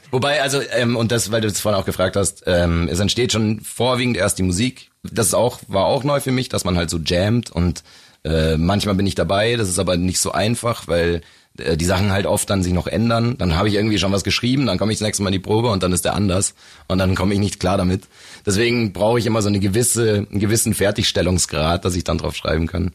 Wobei, 0.11 0.43
also, 0.43 0.61
ähm, 0.71 0.95
und 0.95 1.11
das, 1.11 1.31
weil 1.31 1.41
du 1.41 1.47
das 1.47 1.59
vorhin 1.59 1.81
auch 1.81 1.87
gefragt 1.87 2.15
hast, 2.15 2.43
ähm, 2.45 2.87
es 2.87 2.99
entsteht 2.99 3.31
schon 3.31 3.61
vorwiegend 3.61 4.15
erst 4.15 4.37
die 4.37 4.43
Musik. 4.43 4.91
Das 5.01 5.25
ist 5.25 5.33
auch, 5.33 5.59
war 5.67 5.85
auch 5.85 6.03
neu 6.03 6.19
für 6.19 6.31
mich, 6.31 6.49
dass 6.49 6.65
man 6.65 6.77
halt 6.77 6.91
so 6.91 6.99
jammt 6.99 7.49
und 7.49 7.81
äh, 8.23 8.57
manchmal 8.57 8.95
bin 8.95 9.07
ich 9.07 9.15
dabei, 9.15 9.55
das 9.55 9.69
ist 9.69 9.79
aber 9.79 9.97
nicht 9.97 10.19
so 10.19 10.31
einfach, 10.31 10.87
weil 10.87 11.21
äh, 11.57 11.77
die 11.77 11.85
Sachen 11.85 12.11
halt 12.11 12.25
oft 12.25 12.49
dann 12.49 12.63
sich 12.63 12.73
noch 12.73 12.87
ändern. 12.87 13.35
Dann 13.37 13.55
habe 13.55 13.67
ich 13.67 13.75
irgendwie 13.75 13.97
schon 13.97 14.11
was 14.11 14.23
geschrieben, 14.23 14.65
dann 14.65 14.77
komme 14.77 14.91
ich 14.91 14.99
das 14.99 15.05
nächste 15.05 15.23
Mal 15.23 15.29
in 15.29 15.33
die 15.33 15.39
Probe 15.39 15.69
und 15.69 15.83
dann 15.83 15.93
ist 15.93 16.05
der 16.05 16.13
anders 16.13 16.53
und 16.87 16.97
dann 16.97 17.15
komme 17.15 17.33
ich 17.33 17.39
nicht 17.39 17.59
klar 17.59 17.77
damit. 17.77 18.03
Deswegen 18.45 18.93
brauche 18.93 19.19
ich 19.19 19.25
immer 19.25 19.41
so 19.41 19.49
eine 19.49 19.59
gewisse, 19.59 20.27
einen 20.29 20.39
gewissen 20.39 20.73
Fertigstellungsgrad, 20.73 21.85
dass 21.85 21.95
ich 21.95 22.03
dann 22.03 22.17
drauf 22.17 22.35
schreiben 22.35 22.67
kann. 22.67 22.91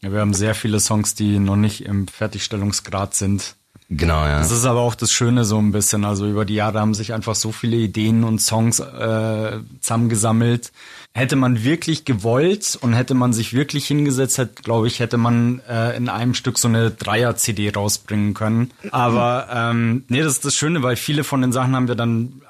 Ja, 0.00 0.12
wir 0.12 0.20
haben 0.20 0.34
sehr 0.34 0.54
viele 0.54 0.80
Songs, 0.80 1.14
die 1.14 1.38
noch 1.38 1.56
nicht 1.56 1.84
im 1.84 2.08
Fertigstellungsgrad 2.08 3.14
sind. 3.14 3.54
Genau, 3.88 4.24
ja. 4.24 4.38
Das 4.38 4.50
ist 4.50 4.64
aber 4.64 4.80
auch 4.80 4.94
das 4.94 5.12
Schöne 5.12 5.44
so 5.44 5.58
ein 5.58 5.70
bisschen. 5.70 6.04
Also 6.04 6.26
über 6.26 6.44
die 6.44 6.54
Jahre 6.54 6.80
haben 6.80 6.94
sich 6.94 7.12
einfach 7.12 7.34
so 7.34 7.52
viele 7.52 7.76
Ideen 7.76 8.24
und 8.24 8.40
Songs 8.40 8.80
äh, 8.80 9.58
zusammengesammelt. 9.80 10.72
Hätte 11.14 11.36
man 11.36 11.62
wirklich 11.62 12.06
gewollt 12.06 12.78
und 12.80 12.94
hätte 12.94 13.12
man 13.14 13.34
sich 13.34 13.52
wirklich 13.52 13.86
hingesetzt, 13.86 14.38
hätte, 14.38 14.62
glaube 14.62 14.86
ich, 14.86 14.98
hätte 14.98 15.18
man 15.18 15.60
äh, 15.68 15.94
in 15.94 16.08
einem 16.08 16.32
Stück 16.32 16.58
so 16.58 16.68
eine 16.68 16.90
Dreier-CD 16.90 17.70
rausbringen 17.70 18.32
können. 18.32 18.70
Aber 18.90 19.48
ähm, 19.52 20.04
nee, 20.08 20.22
das 20.22 20.34
ist 20.34 20.44
das 20.46 20.54
Schöne, 20.54 20.82
weil 20.82 20.96
viele 20.96 21.22
von 21.22 21.42
den 21.42 21.52
Sachen 21.52 21.76
haben 21.76 21.88
wir 21.88 21.96
dann 21.96 22.40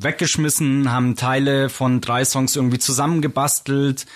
weggeschmissen, 0.00 0.90
haben 0.90 1.14
Teile 1.14 1.68
von 1.68 2.00
drei 2.00 2.24
Songs 2.24 2.56
irgendwie 2.56 2.78
zusammengebastelt. 2.78 4.06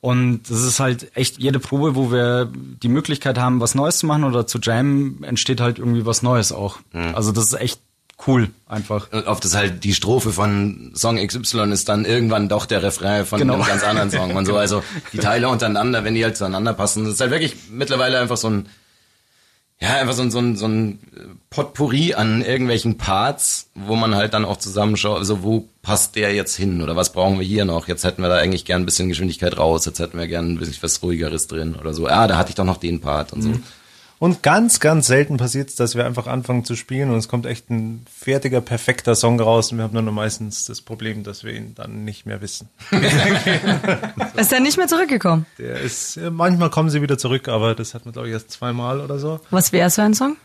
Und 0.00 0.48
das 0.48 0.62
ist 0.62 0.80
halt 0.80 1.14
echt 1.14 1.38
jede 1.38 1.58
Probe, 1.58 1.94
wo 1.94 2.10
wir 2.10 2.50
die 2.54 2.88
Möglichkeit 2.88 3.36
haben, 3.36 3.60
was 3.60 3.74
Neues 3.74 3.98
zu 3.98 4.06
machen 4.06 4.24
oder 4.24 4.46
zu 4.46 4.58
jammen, 4.58 5.22
entsteht 5.24 5.60
halt 5.60 5.78
irgendwie 5.78 6.06
was 6.06 6.22
Neues 6.22 6.52
auch. 6.52 6.78
Also 7.14 7.32
das 7.32 7.46
ist 7.46 7.60
echt 7.60 7.80
cool 8.26 8.50
einfach. 8.66 9.10
Und 9.12 9.26
oft 9.26 9.44
ist 9.44 9.54
halt 9.54 9.84
die 9.84 9.94
Strophe 9.94 10.32
von 10.32 10.92
Song 10.94 11.16
XY 11.16 11.72
ist 11.72 11.88
dann 11.88 12.04
irgendwann 12.04 12.48
doch 12.48 12.66
der 12.66 12.82
Refrain 12.82 13.24
von 13.26 13.38
Genau. 13.40 13.54
einem 13.54 13.64
ganz 13.66 13.82
anderen 13.82 14.10
Song 14.10 14.34
und 14.36 14.46
so. 14.46 14.56
Also 14.56 14.82
die 15.12 15.18
Teile 15.18 15.48
untereinander, 15.48 16.04
wenn 16.04 16.14
die 16.14 16.24
halt 16.24 16.36
zueinander 16.36 16.72
passen, 16.74 17.04
das 17.04 17.14
ist 17.14 17.20
halt 17.20 17.30
wirklich 17.30 17.56
mittlerweile 17.70 18.18
einfach 18.20 18.36
so 18.36 18.48
ein, 18.50 18.66
ja, 19.82 19.96
einfach 19.96 20.12
so 20.12 20.20
ein, 20.22 20.30
so 20.30 20.38
ein, 20.38 20.56
so 20.56 20.66
ein 20.68 20.98
Potpourri 21.48 22.12
an 22.12 22.42
irgendwelchen 22.42 22.98
Parts, 22.98 23.70
wo 23.74 23.96
man 23.96 24.14
halt 24.14 24.34
dann 24.34 24.44
auch 24.44 24.58
zusammenschaut, 24.58 25.16
also 25.18 25.42
wo 25.42 25.68
passt 25.80 26.16
der 26.16 26.34
jetzt 26.34 26.54
hin 26.54 26.82
oder 26.82 26.96
was 26.96 27.12
brauchen 27.14 27.38
wir 27.38 27.46
hier 27.46 27.64
noch? 27.64 27.88
Jetzt 27.88 28.04
hätten 28.04 28.20
wir 28.20 28.28
da 28.28 28.36
eigentlich 28.36 28.66
gern 28.66 28.82
ein 28.82 28.84
bisschen 28.84 29.08
Geschwindigkeit 29.08 29.56
raus, 29.56 29.86
jetzt 29.86 29.98
hätten 29.98 30.18
wir 30.18 30.26
gern 30.26 30.50
ein 30.52 30.58
bisschen 30.58 30.76
was 30.82 31.02
ruhigeres 31.02 31.46
drin 31.46 31.74
oder 31.76 31.94
so. 31.94 32.06
Ah, 32.06 32.26
da 32.26 32.36
hatte 32.36 32.50
ich 32.50 32.56
doch 32.56 32.64
noch 32.66 32.76
den 32.76 33.00
Part 33.00 33.32
und 33.32 33.40
so. 33.42 33.52
Und 34.20 34.42
ganz, 34.42 34.80
ganz 34.80 35.06
selten 35.06 35.38
passiert 35.38 35.70
es, 35.70 35.76
dass 35.76 35.94
wir 35.94 36.04
einfach 36.04 36.26
anfangen 36.26 36.66
zu 36.66 36.76
spielen 36.76 37.10
und 37.10 37.16
es 37.16 37.26
kommt 37.26 37.46
echt 37.46 37.70
ein 37.70 38.04
fertiger, 38.14 38.60
perfekter 38.60 39.14
Song 39.14 39.40
raus 39.40 39.72
und 39.72 39.78
wir 39.78 39.84
haben 39.84 39.94
dann 39.94 40.04
nur 40.04 40.12
meistens 40.12 40.66
das 40.66 40.82
Problem, 40.82 41.24
dass 41.24 41.42
wir 41.42 41.54
ihn 41.54 41.74
dann 41.74 42.04
nicht 42.04 42.26
mehr 42.26 42.42
wissen. 42.42 42.68
Ist 44.36 44.52
er 44.52 44.60
nicht 44.60 44.76
mehr 44.76 44.88
zurückgekommen? 44.88 45.46
Der 45.56 45.80
ist, 45.80 46.20
manchmal 46.30 46.68
kommen 46.68 46.90
sie 46.90 47.00
wieder 47.00 47.16
zurück, 47.16 47.48
aber 47.48 47.74
das 47.74 47.94
hat 47.94 48.04
man, 48.04 48.12
glaube 48.12 48.28
ich, 48.28 48.34
erst 48.34 48.50
zweimal 48.50 49.00
oder 49.00 49.18
so. 49.18 49.40
Was 49.48 49.72
wäre 49.72 49.88
so 49.88 50.02
ein 50.02 50.12
Song? 50.12 50.36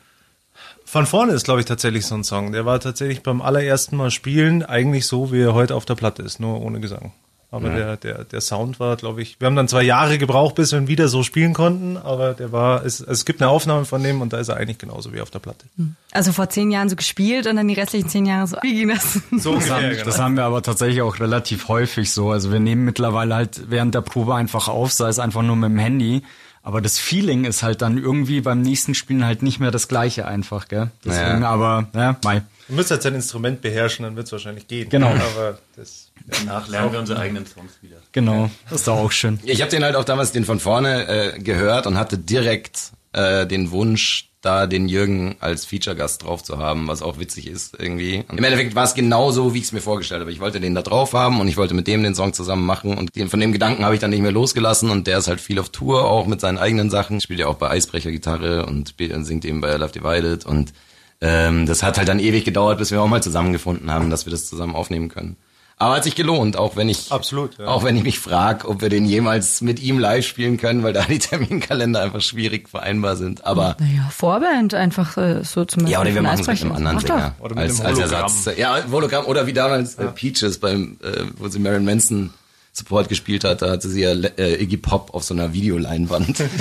Von 0.86 1.06
vorne 1.06 1.34
ist, 1.34 1.44
glaube 1.44 1.60
ich, 1.60 1.66
tatsächlich 1.66 2.06
so 2.06 2.16
ein 2.16 2.24
Song. 2.24 2.54
Der 2.54 2.66
war 2.66 2.80
tatsächlich 2.80 3.24
beim 3.24 3.42
allerersten 3.42 3.98
Mal 3.98 4.10
spielen 4.10 4.64
eigentlich 4.64 5.06
so, 5.06 5.34
wie 5.34 5.42
er 5.42 5.54
heute 5.54 5.76
auf 5.76 5.84
der 5.84 5.96
Platte 5.96 6.22
ist, 6.24 6.40
nur 6.40 6.62
ohne 6.62 6.80
Gesang. 6.80 7.12
Aber 7.56 7.70
der, 7.70 7.96
der, 7.96 8.24
der 8.26 8.42
Sound 8.42 8.80
war, 8.80 8.98
glaube 8.98 9.22
ich, 9.22 9.40
wir 9.40 9.46
haben 9.46 9.56
dann 9.56 9.70
zwei 9.70 9.84
Jahre 9.84 10.18
gebraucht, 10.18 10.56
bis 10.56 10.74
wir 10.74 10.80
ihn 10.80 10.88
wieder 10.90 11.08
so 11.08 11.24
spielen 11.24 11.54
konnten, 11.54 11.96
aber 11.96 12.34
der 12.34 12.52
war, 12.52 12.86
es, 12.86 13.00
es 13.00 13.24
gibt 13.24 13.42
eine 13.42 13.50
Aufnahme 13.50 13.86
von 13.86 14.04
dem 14.04 14.22
und 14.22 14.34
da 14.34 14.40
ist 14.40 14.50
er 14.50 14.58
eigentlich 14.58 14.78
genauso 14.78 15.14
wie 15.14 15.22
auf 15.22 15.32
der 15.32 15.40
Platte. 15.40 15.66
Also 16.12 16.34
vor 16.34 16.50
zehn 16.50 16.70
Jahren 16.70 16.90
so 16.90 16.98
gespielt 16.98 17.48
und 17.48 17.56
dann 17.56 17.68
die 17.68 17.74
restlichen 17.74 18.10
zehn 18.10 18.26
Jahre 18.26 18.48
so. 18.48 18.58
Wie 18.62 18.76
ging 18.76 18.90
das? 18.90 19.22
So 19.42 19.56
Das 19.56 19.70
haben, 19.70 19.90
genau. 19.90 20.04
das 20.04 20.20
haben 20.20 20.36
wir 20.36 20.44
aber 20.44 20.62
tatsächlich 20.62 21.02
auch 21.02 21.20
relativ 21.20 21.70
häufig 21.70 22.12
so. 22.12 22.32
Also 22.32 22.52
wir 22.52 22.60
nehmen 22.60 22.84
mittlerweile 22.84 23.36
halt 23.36 23.70
während 23.70 23.96
der 23.96 24.02
Probe 24.02 24.36
einfach 24.36 24.68
auf, 24.68 24.92
sei 24.92 25.08
es 25.08 25.20
einfach 25.20 25.42
nur 25.42 25.56
mit 25.56 25.70
dem 25.70 25.80
Handy. 25.80 26.24
Aber 26.66 26.82
das 26.82 26.98
Feeling 26.98 27.46
ist 27.46 27.62
halt 27.62 27.84
dann 27.84 27.98
irgendwie 28.00 28.42
beim 28.42 28.62
nächsten 28.62 28.96
Spielen 28.96 29.24
halt 29.24 29.44
nicht 29.44 29.60
mehr 29.60 29.70
das 29.70 29.88
gleiche 29.88 30.26
einfach, 30.28 30.68
gell? 30.68 30.90
Deswegen, 31.06 31.42
Ja. 31.44 31.50
aber, 31.50 31.88
ja, 31.94 32.18
mei. 32.24 32.42
Du 32.68 32.74
müsst 32.74 32.90
jetzt 32.90 33.06
ein 33.06 33.14
Instrument 33.14 33.62
beherrschen, 33.62 34.04
dann 34.04 34.16
wird 34.16 34.26
es 34.26 34.32
wahrscheinlich 34.32 34.68
gehen. 34.68 34.90
Genau. 34.90 35.10
Aber 35.10 35.60
das, 35.76 36.12
Danach 36.28 36.68
lernen 36.68 36.92
wir 36.92 37.00
unsere 37.00 37.20
eigenen 37.20 37.46
Songs 37.46 37.74
wieder. 37.84 37.98
Genau. 38.12 38.50
Das 38.70 38.80
ist 38.80 38.88
doch 38.88 38.98
auch 38.98 39.12
schön. 39.12 39.40
Ich 39.44 39.62
habe 39.62 39.70
den 39.70 39.84
halt 39.84 39.96
auch 39.96 40.06
damals 40.06 40.32
den 40.32 40.44
von 40.44 40.60
vorne 40.60 41.08
äh, 41.36 41.40
gehört 41.40 41.86
und 41.86 42.00
hatte 42.00 42.18
direkt 42.18 42.92
äh, 43.14 43.46
den 43.46 43.70
Wunsch, 43.70 44.30
da 44.46 44.68
den 44.68 44.88
Jürgen 44.88 45.36
als 45.40 45.66
Feature-Gast 45.66 46.24
drauf 46.24 46.44
zu 46.44 46.58
haben, 46.58 46.88
was 46.88 47.02
auch 47.02 47.20
witzig 47.20 47.48
ist 47.48 47.76
irgendwie. 47.80 48.24
Und 48.28 48.38
Im 48.38 48.44
Endeffekt 48.44 48.76
war 48.76 48.84
es 48.84 48.94
genauso, 48.94 49.54
wie 49.54 49.60
ich 49.60 49.66
es 49.66 49.72
mir 49.72 49.82
vorgestellt 49.82 50.22
habe. 50.22 50.32
Ich 50.32 50.40
wollte 50.40 50.60
den 50.60 50.76
da 50.76 50.82
drauf 50.82 51.14
haben 51.14 51.40
und 51.42 51.48
ich 51.48 51.58
wollte 51.58 51.74
mit 51.74 51.88
dem 51.88 52.04
den 52.04 52.16
Song 52.16 52.34
zusammen 52.34 52.66
machen 52.66 52.98
und 52.98 53.16
den, 53.16 53.30
von 53.30 53.40
dem 53.40 53.52
Gedanken 53.52 53.84
habe 53.84 53.96
ich 53.96 54.02
dann 54.02 54.12
nicht 54.12 54.22
mehr 54.22 54.32
losgelassen 54.32 54.90
und 54.90 55.08
der 55.08 55.18
ist 55.18 55.28
halt 55.28 55.42
viel 55.42 55.60
auf 55.60 55.70
Tour, 55.70 56.06
auch 56.06 56.28
mit 56.28 56.40
seinen 56.42 56.58
eigenen 56.58 56.90
Sachen. 56.90 57.22
Spielt 57.22 57.40
ja 57.40 57.48
auch 57.48 57.56
bei 57.56 57.70
Eisbrecher 57.70 58.12
Gitarre 58.12 58.66
und 58.66 58.90
spielt, 58.90 59.26
singt 59.26 59.46
eben 59.46 59.62
bei 59.62 59.76
Love 59.76 59.92
Divided 59.92 60.46
und 60.46 60.74
ähm, 61.22 61.66
das 61.66 61.82
hat 61.82 61.98
halt 61.98 62.08
dann 62.08 62.20
ewig 62.20 62.46
gedauert, 62.46 62.78
bis 62.78 62.92
wir 62.92 63.02
auch 63.02 63.08
mal 63.08 63.24
zusammengefunden 63.24 63.92
haben, 63.92 64.10
dass 64.10 64.26
wir 64.26 64.32
das 64.32 64.48
zusammen 64.48 64.76
aufnehmen 64.76 65.10
können. 65.10 65.38
Aber 65.78 65.96
hat 65.96 66.06
sich 66.06 66.16
gelohnt, 66.16 66.56
auch 66.56 66.78
wenn 66.78 66.88
ich 66.88 67.12
Absolut, 67.12 67.58
ja. 67.58 67.68
auch 67.68 67.84
wenn 67.84 67.98
ich 67.98 68.04
mich 68.04 68.20
frage, 68.20 68.68
ob 68.68 68.82
wir 68.82 68.88
den 68.88 69.04
jemals 69.06 69.60
mit 69.60 69.82
ihm 69.82 70.00
live 70.00 70.26
spielen 70.26 70.58
können, 70.58 70.84
weil 70.84 70.94
da 70.94 71.04
die 71.04 71.20
Terminkalender 71.20 72.02
einfach 72.02 72.22
schwierig 72.22 72.70
vereinbar 72.70 73.18
sind. 73.18 73.46
Aber 73.46 73.76
Naja, 73.80 74.10
Vorband 74.10 74.74
einfach 74.74 75.18
äh, 75.18 75.44
so 75.44 75.66
zum 75.66 75.84
Beispiel. 75.84 75.92
ja, 75.92 76.02
oder 76.02 76.14
wir 76.14 76.22
machen 76.22 76.40
es 76.40 76.48
mit 76.48 76.62
einem 76.62 76.72
anderen. 76.72 77.00
Sänger 77.00 77.36
Oder 77.40 77.56
mit 77.56 77.64
als, 77.64 77.82
einem 77.82 77.90
als. 77.90 78.00
Ersatz. 78.00 78.50
Ja, 78.58 78.78
Hologramm 78.90 79.26
oder 79.26 79.48
wie 79.48 79.54
damals 79.54 79.96
äh, 79.96 80.08
Peaches 80.08 80.60
beim, 80.60 80.98
äh, 81.04 81.24
wo 81.38 81.50
sie 81.50 81.60
Marilyn 81.60 81.84
Manson 81.86 82.34
Support 82.72 83.08
gespielt 83.08 83.46
hat, 83.46 83.62
da 83.62 83.70
hatte 83.72 83.88
sie 83.88 84.02
ja 84.02 84.12
äh, 84.12 84.62
Iggy 84.62 84.76
Pop 84.78 85.14
auf 85.14 85.24
so 85.24 85.34
einer 85.34 85.54
Videoleinwand. 85.54 86.44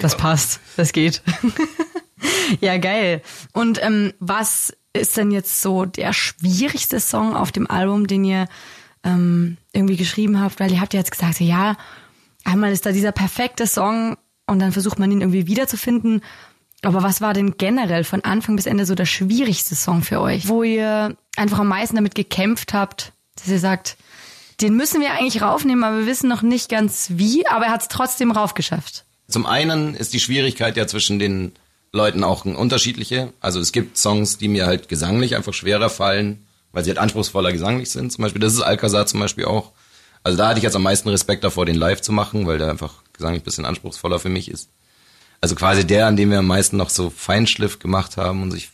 Das 0.00 0.16
passt, 0.16 0.60
das 0.76 0.92
geht. 0.92 1.22
ja, 2.60 2.76
geil. 2.78 3.22
Und 3.52 3.82
ähm, 3.82 4.12
was 4.18 4.72
ist 4.94 5.16
denn 5.16 5.30
jetzt 5.30 5.60
so 5.60 5.84
der 5.84 6.12
schwierigste 6.12 7.00
Song 7.00 7.36
auf 7.36 7.52
dem 7.52 7.68
Album, 7.68 8.06
den 8.06 8.24
ihr 8.24 8.46
ähm, 9.02 9.56
irgendwie 9.72 9.96
geschrieben 9.96 10.40
habt, 10.40 10.60
weil 10.60 10.72
ihr 10.72 10.80
habt 10.80 10.94
ja 10.94 11.00
jetzt 11.00 11.10
gesagt, 11.10 11.40
ja, 11.40 11.76
einmal 12.44 12.72
ist 12.72 12.86
da 12.86 12.92
dieser 12.92 13.12
perfekte 13.12 13.66
Song 13.66 14.16
und 14.46 14.58
dann 14.60 14.72
versucht 14.72 14.98
man 14.98 15.10
ihn 15.10 15.20
irgendwie 15.20 15.46
wiederzufinden. 15.46 16.22
Aber 16.82 17.02
was 17.02 17.20
war 17.20 17.32
denn 17.32 17.56
generell 17.56 18.04
von 18.04 18.22
Anfang 18.24 18.56
bis 18.56 18.66
Ende 18.66 18.86
so 18.86 18.94
der 18.94 19.06
schwierigste 19.06 19.74
Song 19.74 20.02
für 20.02 20.20
euch, 20.20 20.48
wo 20.48 20.62
ihr 20.62 21.16
einfach 21.36 21.58
am 21.58 21.68
meisten 21.68 21.96
damit 21.96 22.14
gekämpft 22.14 22.74
habt, 22.74 23.12
dass 23.36 23.48
ihr 23.48 23.58
sagt, 23.58 23.96
den 24.60 24.76
müssen 24.76 25.00
wir 25.00 25.12
eigentlich 25.12 25.42
raufnehmen, 25.42 25.82
aber 25.82 26.00
wir 26.00 26.06
wissen 26.06 26.28
noch 26.28 26.42
nicht 26.42 26.68
ganz 26.68 27.08
wie, 27.14 27.46
aber 27.46 27.66
er 27.66 27.72
hat 27.72 27.82
es 27.82 27.88
trotzdem 27.88 28.30
raufgeschafft. 28.30 29.04
Zum 29.28 29.46
einen 29.46 29.94
ist 29.94 30.12
die 30.12 30.20
Schwierigkeit 30.20 30.76
ja 30.76 30.86
zwischen 30.86 31.18
den 31.18 31.52
Leuten 31.94 32.24
auch 32.24 32.44
unterschiedliche. 32.44 33.32
Also 33.40 33.60
es 33.60 33.72
gibt 33.72 33.96
Songs, 33.96 34.36
die 34.36 34.48
mir 34.48 34.66
halt 34.66 34.88
gesanglich 34.88 35.36
einfach 35.36 35.54
schwerer 35.54 35.88
fallen, 35.88 36.44
weil 36.72 36.84
sie 36.84 36.90
halt 36.90 36.98
anspruchsvoller 36.98 37.52
gesanglich 37.52 37.90
sind. 37.90 38.10
Zum 38.12 38.22
Beispiel, 38.22 38.40
das 38.40 38.52
ist 38.52 38.60
Alcazar 38.60 39.06
zum 39.06 39.20
Beispiel 39.20 39.44
auch. 39.44 39.70
Also 40.24 40.36
da 40.36 40.48
hatte 40.48 40.58
ich 40.58 40.64
jetzt 40.64 40.74
am 40.74 40.82
meisten 40.82 41.08
Respekt 41.08 41.44
davor, 41.44 41.66
den 41.66 41.76
live 41.76 42.00
zu 42.00 42.10
machen, 42.10 42.46
weil 42.46 42.58
der 42.58 42.70
einfach 42.70 42.94
gesanglich 43.12 43.42
ein 43.42 43.44
bisschen 43.44 43.64
anspruchsvoller 43.64 44.18
für 44.18 44.28
mich 44.28 44.50
ist. 44.50 44.70
Also 45.40 45.54
quasi 45.54 45.86
der, 45.86 46.06
an 46.06 46.16
dem 46.16 46.30
wir 46.30 46.40
am 46.40 46.46
meisten 46.46 46.76
noch 46.76 46.90
so 46.90 47.10
Feinschliff 47.10 47.78
gemacht 47.78 48.16
haben 48.16 48.42
und 48.42 48.50
sich 48.50 48.70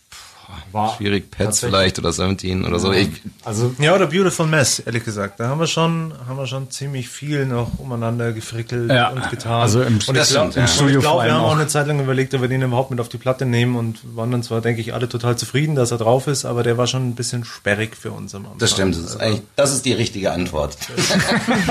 War 0.72 0.96
schwierig, 0.96 1.30
Pets 1.30 1.60
vielleicht 1.60 1.98
oder 1.98 2.12
17 2.12 2.64
oder 2.64 2.78
so. 2.78 2.92
Ich, 2.92 3.08
Also 3.44 3.74
Ja, 3.78 3.94
oder 3.94 4.06
Beautiful 4.06 4.46
Mess, 4.46 4.78
ehrlich 4.80 5.04
gesagt. 5.04 5.40
Da 5.40 5.48
haben 5.48 5.58
wir 5.60 5.66
schon, 5.66 6.12
haben 6.28 6.36
wir 6.36 6.46
schon 6.46 6.70
ziemlich 6.70 7.08
viel 7.08 7.46
noch 7.46 7.78
umeinander 7.78 8.32
gefrickelt 8.32 8.90
Ja, 8.90 9.08
und 9.08 9.28
getan. 9.30 9.60
also 9.62 9.82
im- 9.82 9.94
und 9.94 10.00
ich 10.00 10.06
das 10.06 10.30
glaube, 10.30 10.50
stimmt, 10.52 10.56
ja. 10.56 10.64
ich 10.64 10.70
Studio 10.70 11.00
glaub, 11.00 11.12
vor 11.14 11.22
wir 11.24 11.32
allem 11.32 11.42
haben 11.42 11.44
auch 11.50 11.56
eine 11.56 11.66
Zeit 11.66 11.86
lang 11.86 12.00
überlegt, 12.00 12.34
ob 12.34 12.40
wir 12.42 12.48
den 12.48 12.62
überhaupt 12.62 12.90
mit 12.90 13.00
auf 13.00 13.08
die 13.08 13.18
Platte 13.18 13.46
nehmen 13.46 13.76
und 13.76 13.98
waren 14.16 14.30
dann 14.30 14.42
zwar, 14.42 14.60
denke 14.60 14.80
ich, 14.80 14.94
alle 14.94 15.08
total 15.08 15.36
zufrieden, 15.36 15.74
dass 15.74 15.90
er 15.90 15.98
drauf 15.98 16.26
ist, 16.26 16.44
aber 16.44 16.62
der 16.62 16.78
war 16.78 16.86
schon 16.86 17.08
ein 17.08 17.14
bisschen 17.14 17.44
sperrig 17.44 17.96
für 17.96 18.12
uns 18.12 18.34
am 18.34 18.44
Anfang. 18.44 18.58
das 18.58 18.70
stimmt, 18.72 18.94
das 18.96 19.02
ist 19.02 19.16
eigentlich, 19.20 19.42
das 19.56 19.72
ist 19.72 19.84
die 19.84 19.92
richtige 19.92 20.32
Antwort. 20.32 20.76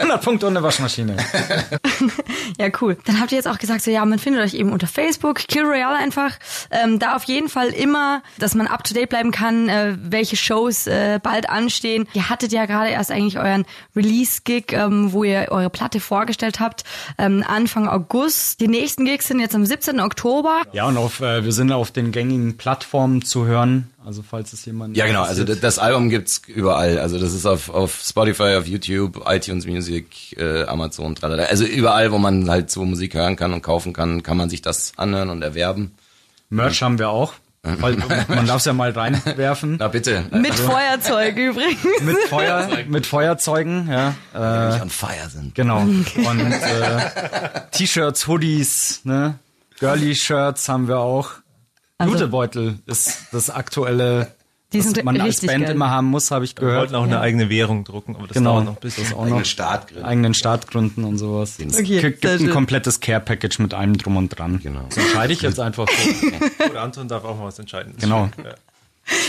100 0.00 0.22
Punkte 0.22 0.46
und 0.46 0.56
eine 0.56 0.62
Waschmaschine. 0.64 1.16
Ja, 2.58 2.68
cool. 2.80 2.98
Dann 3.06 3.18
habt 3.20 3.32
ihr 3.32 3.36
jetzt 3.38 3.48
auch 3.48 3.58
gesagt, 3.58 3.82
so 3.82 3.90
ja, 3.90 4.04
man 4.04 4.18
findet 4.18 4.42
euch 4.42 4.54
eben 4.54 4.72
unter 4.72 4.86
Facebook, 4.86 5.36
Kill 5.48 5.64
Royale 5.64 5.96
einfach. 5.96 6.32
Ähm, 6.70 6.98
da 6.98 7.16
auf 7.16 7.24
jeden 7.24 7.48
Fall 7.48 7.68
immer, 7.68 8.01
dass 8.38 8.54
man 8.54 8.66
up 8.66 8.84
to 8.84 8.94
date 8.94 9.08
bleiben 9.08 9.30
kann, 9.30 9.68
äh, 9.68 9.96
welche 10.00 10.36
Shows 10.36 10.86
äh, 10.86 11.18
bald 11.22 11.48
anstehen. 11.48 12.06
Ihr 12.14 12.28
hattet 12.28 12.52
ja 12.52 12.66
gerade 12.66 12.90
erst 12.90 13.10
eigentlich 13.10 13.38
euren 13.38 13.64
Release-Gig, 13.96 14.72
ähm, 14.72 15.12
wo 15.12 15.24
ihr 15.24 15.48
eure 15.50 15.70
Platte 15.70 16.00
vorgestellt 16.00 16.60
habt, 16.60 16.84
ähm, 17.18 17.44
Anfang 17.46 17.88
August. 17.88 18.60
Die 18.60 18.68
nächsten 18.68 19.04
Gigs 19.04 19.28
sind 19.28 19.40
jetzt 19.40 19.54
am 19.54 19.64
17. 19.66 20.00
Oktober. 20.00 20.62
Ja, 20.72 20.86
und 20.86 20.96
auf, 20.96 21.20
äh, 21.20 21.44
wir 21.44 21.52
sind 21.52 21.72
auf 21.72 21.90
den 21.90 22.12
gängigen 22.12 22.56
Plattformen 22.56 23.22
zu 23.22 23.46
hören. 23.46 23.92
Also 24.04 24.22
falls 24.28 24.52
es 24.52 24.64
jemand 24.64 24.96
Ja, 24.96 25.06
genau. 25.06 25.22
Also 25.22 25.44
das 25.44 25.78
Album 25.78 26.10
gibt's 26.10 26.42
überall. 26.46 26.98
Also 26.98 27.18
das 27.18 27.32
ist 27.32 27.46
auf, 27.46 27.68
auf 27.68 28.02
Spotify, 28.04 28.56
auf 28.56 28.66
YouTube, 28.66 29.22
iTunes 29.26 29.66
Music, 29.66 30.36
äh, 30.36 30.64
Amazon, 30.64 31.14
tralala. 31.14 31.44
Also 31.44 31.64
überall, 31.64 32.10
wo 32.10 32.18
man 32.18 32.50
halt 32.50 32.70
so 32.70 32.84
Musik 32.84 33.14
hören 33.14 33.36
kann 33.36 33.52
und 33.52 33.62
kaufen 33.62 33.92
kann, 33.92 34.22
kann 34.22 34.36
man 34.36 34.50
sich 34.50 34.62
das 34.62 34.92
anhören 34.96 35.30
und 35.30 35.42
erwerben. 35.42 35.92
Merch 36.50 36.82
haben 36.82 36.98
wir 36.98 37.10
auch. 37.10 37.34
Weil, 37.64 37.96
man 38.28 38.46
darf 38.46 38.56
es 38.58 38.64
ja 38.64 38.72
mal 38.72 38.90
reinwerfen. 38.90 39.76
Na 39.78 39.86
bitte. 39.88 40.24
Mit 40.32 40.54
Feuerzeug 40.54 41.36
übrigens. 41.36 41.78
Mit 42.02 42.18
Feuer, 42.28 42.68
mit 42.88 43.06
Feuerzeugen, 43.06 43.88
ja. 43.88 44.08
Äh, 44.34 44.76
die 44.76 44.82
on 44.82 44.90
fire 44.90 45.28
sind. 45.28 45.54
genau. 45.54 45.78
Und 45.80 46.52
äh, 46.52 47.60
T-Shirts, 47.70 48.26
Hoodies, 48.26 49.02
ne? 49.04 49.38
Girly-Shirts 49.78 50.68
haben 50.68 50.88
wir 50.88 50.98
auch. 50.98 51.30
Also- 51.98 52.14
Jutebeutel 52.14 52.78
ist 52.86 53.26
das 53.30 53.48
aktuelle, 53.48 54.32
Die 54.72 54.78
was 54.78 54.84
sind 54.86 55.04
man 55.04 55.20
als 55.20 55.40
Band 55.40 55.64
geil. 55.66 55.74
immer 55.74 55.90
haben 55.90 56.06
muss, 56.06 56.30
habe 56.30 56.44
ich 56.44 56.56
Wir 56.56 56.62
wollten 56.62 56.76
gehört. 56.90 56.94
auch 56.94 57.02
eine 57.04 57.20
eigene 57.20 57.48
Währung 57.50 57.84
drucken, 57.84 58.16
aber 58.16 58.26
das 58.26 58.34
Genau, 58.36 58.52
dauert 58.54 58.64
noch 58.66 58.76
ein 58.76 58.80
bisschen. 58.80 59.04
das 59.04 59.12
auch 59.14 59.22
Eigenen 59.22 59.38
noch. 59.40 59.44
Startgrund. 59.46 60.04
eigenen 60.04 60.34
Startgründen 60.34 61.04
und 61.04 61.18
sowas. 61.18 61.56
Okay, 61.60 61.96
es 61.96 62.02
gibt 62.02 62.22
sehr 62.22 62.32
ein 62.32 62.38
schön. 62.38 62.50
komplettes 62.50 63.00
Care-Package 63.00 63.58
mit 63.60 63.74
allem 63.74 63.96
drum 63.98 64.16
und 64.16 64.28
dran. 64.30 64.60
Genau. 64.62 64.86
Das 64.88 64.98
entscheide 64.98 65.32
ich 65.32 65.42
jetzt 65.42 65.60
einfach 65.60 65.86
so. 65.88 66.66
Oder 66.70 66.82
Anton 66.82 67.08
darf 67.08 67.24
auch 67.24 67.36
mal 67.38 67.44
was 67.46 67.58
entscheiden. 67.58 67.94
Genau. 68.00 68.28
Ja. 68.42 68.50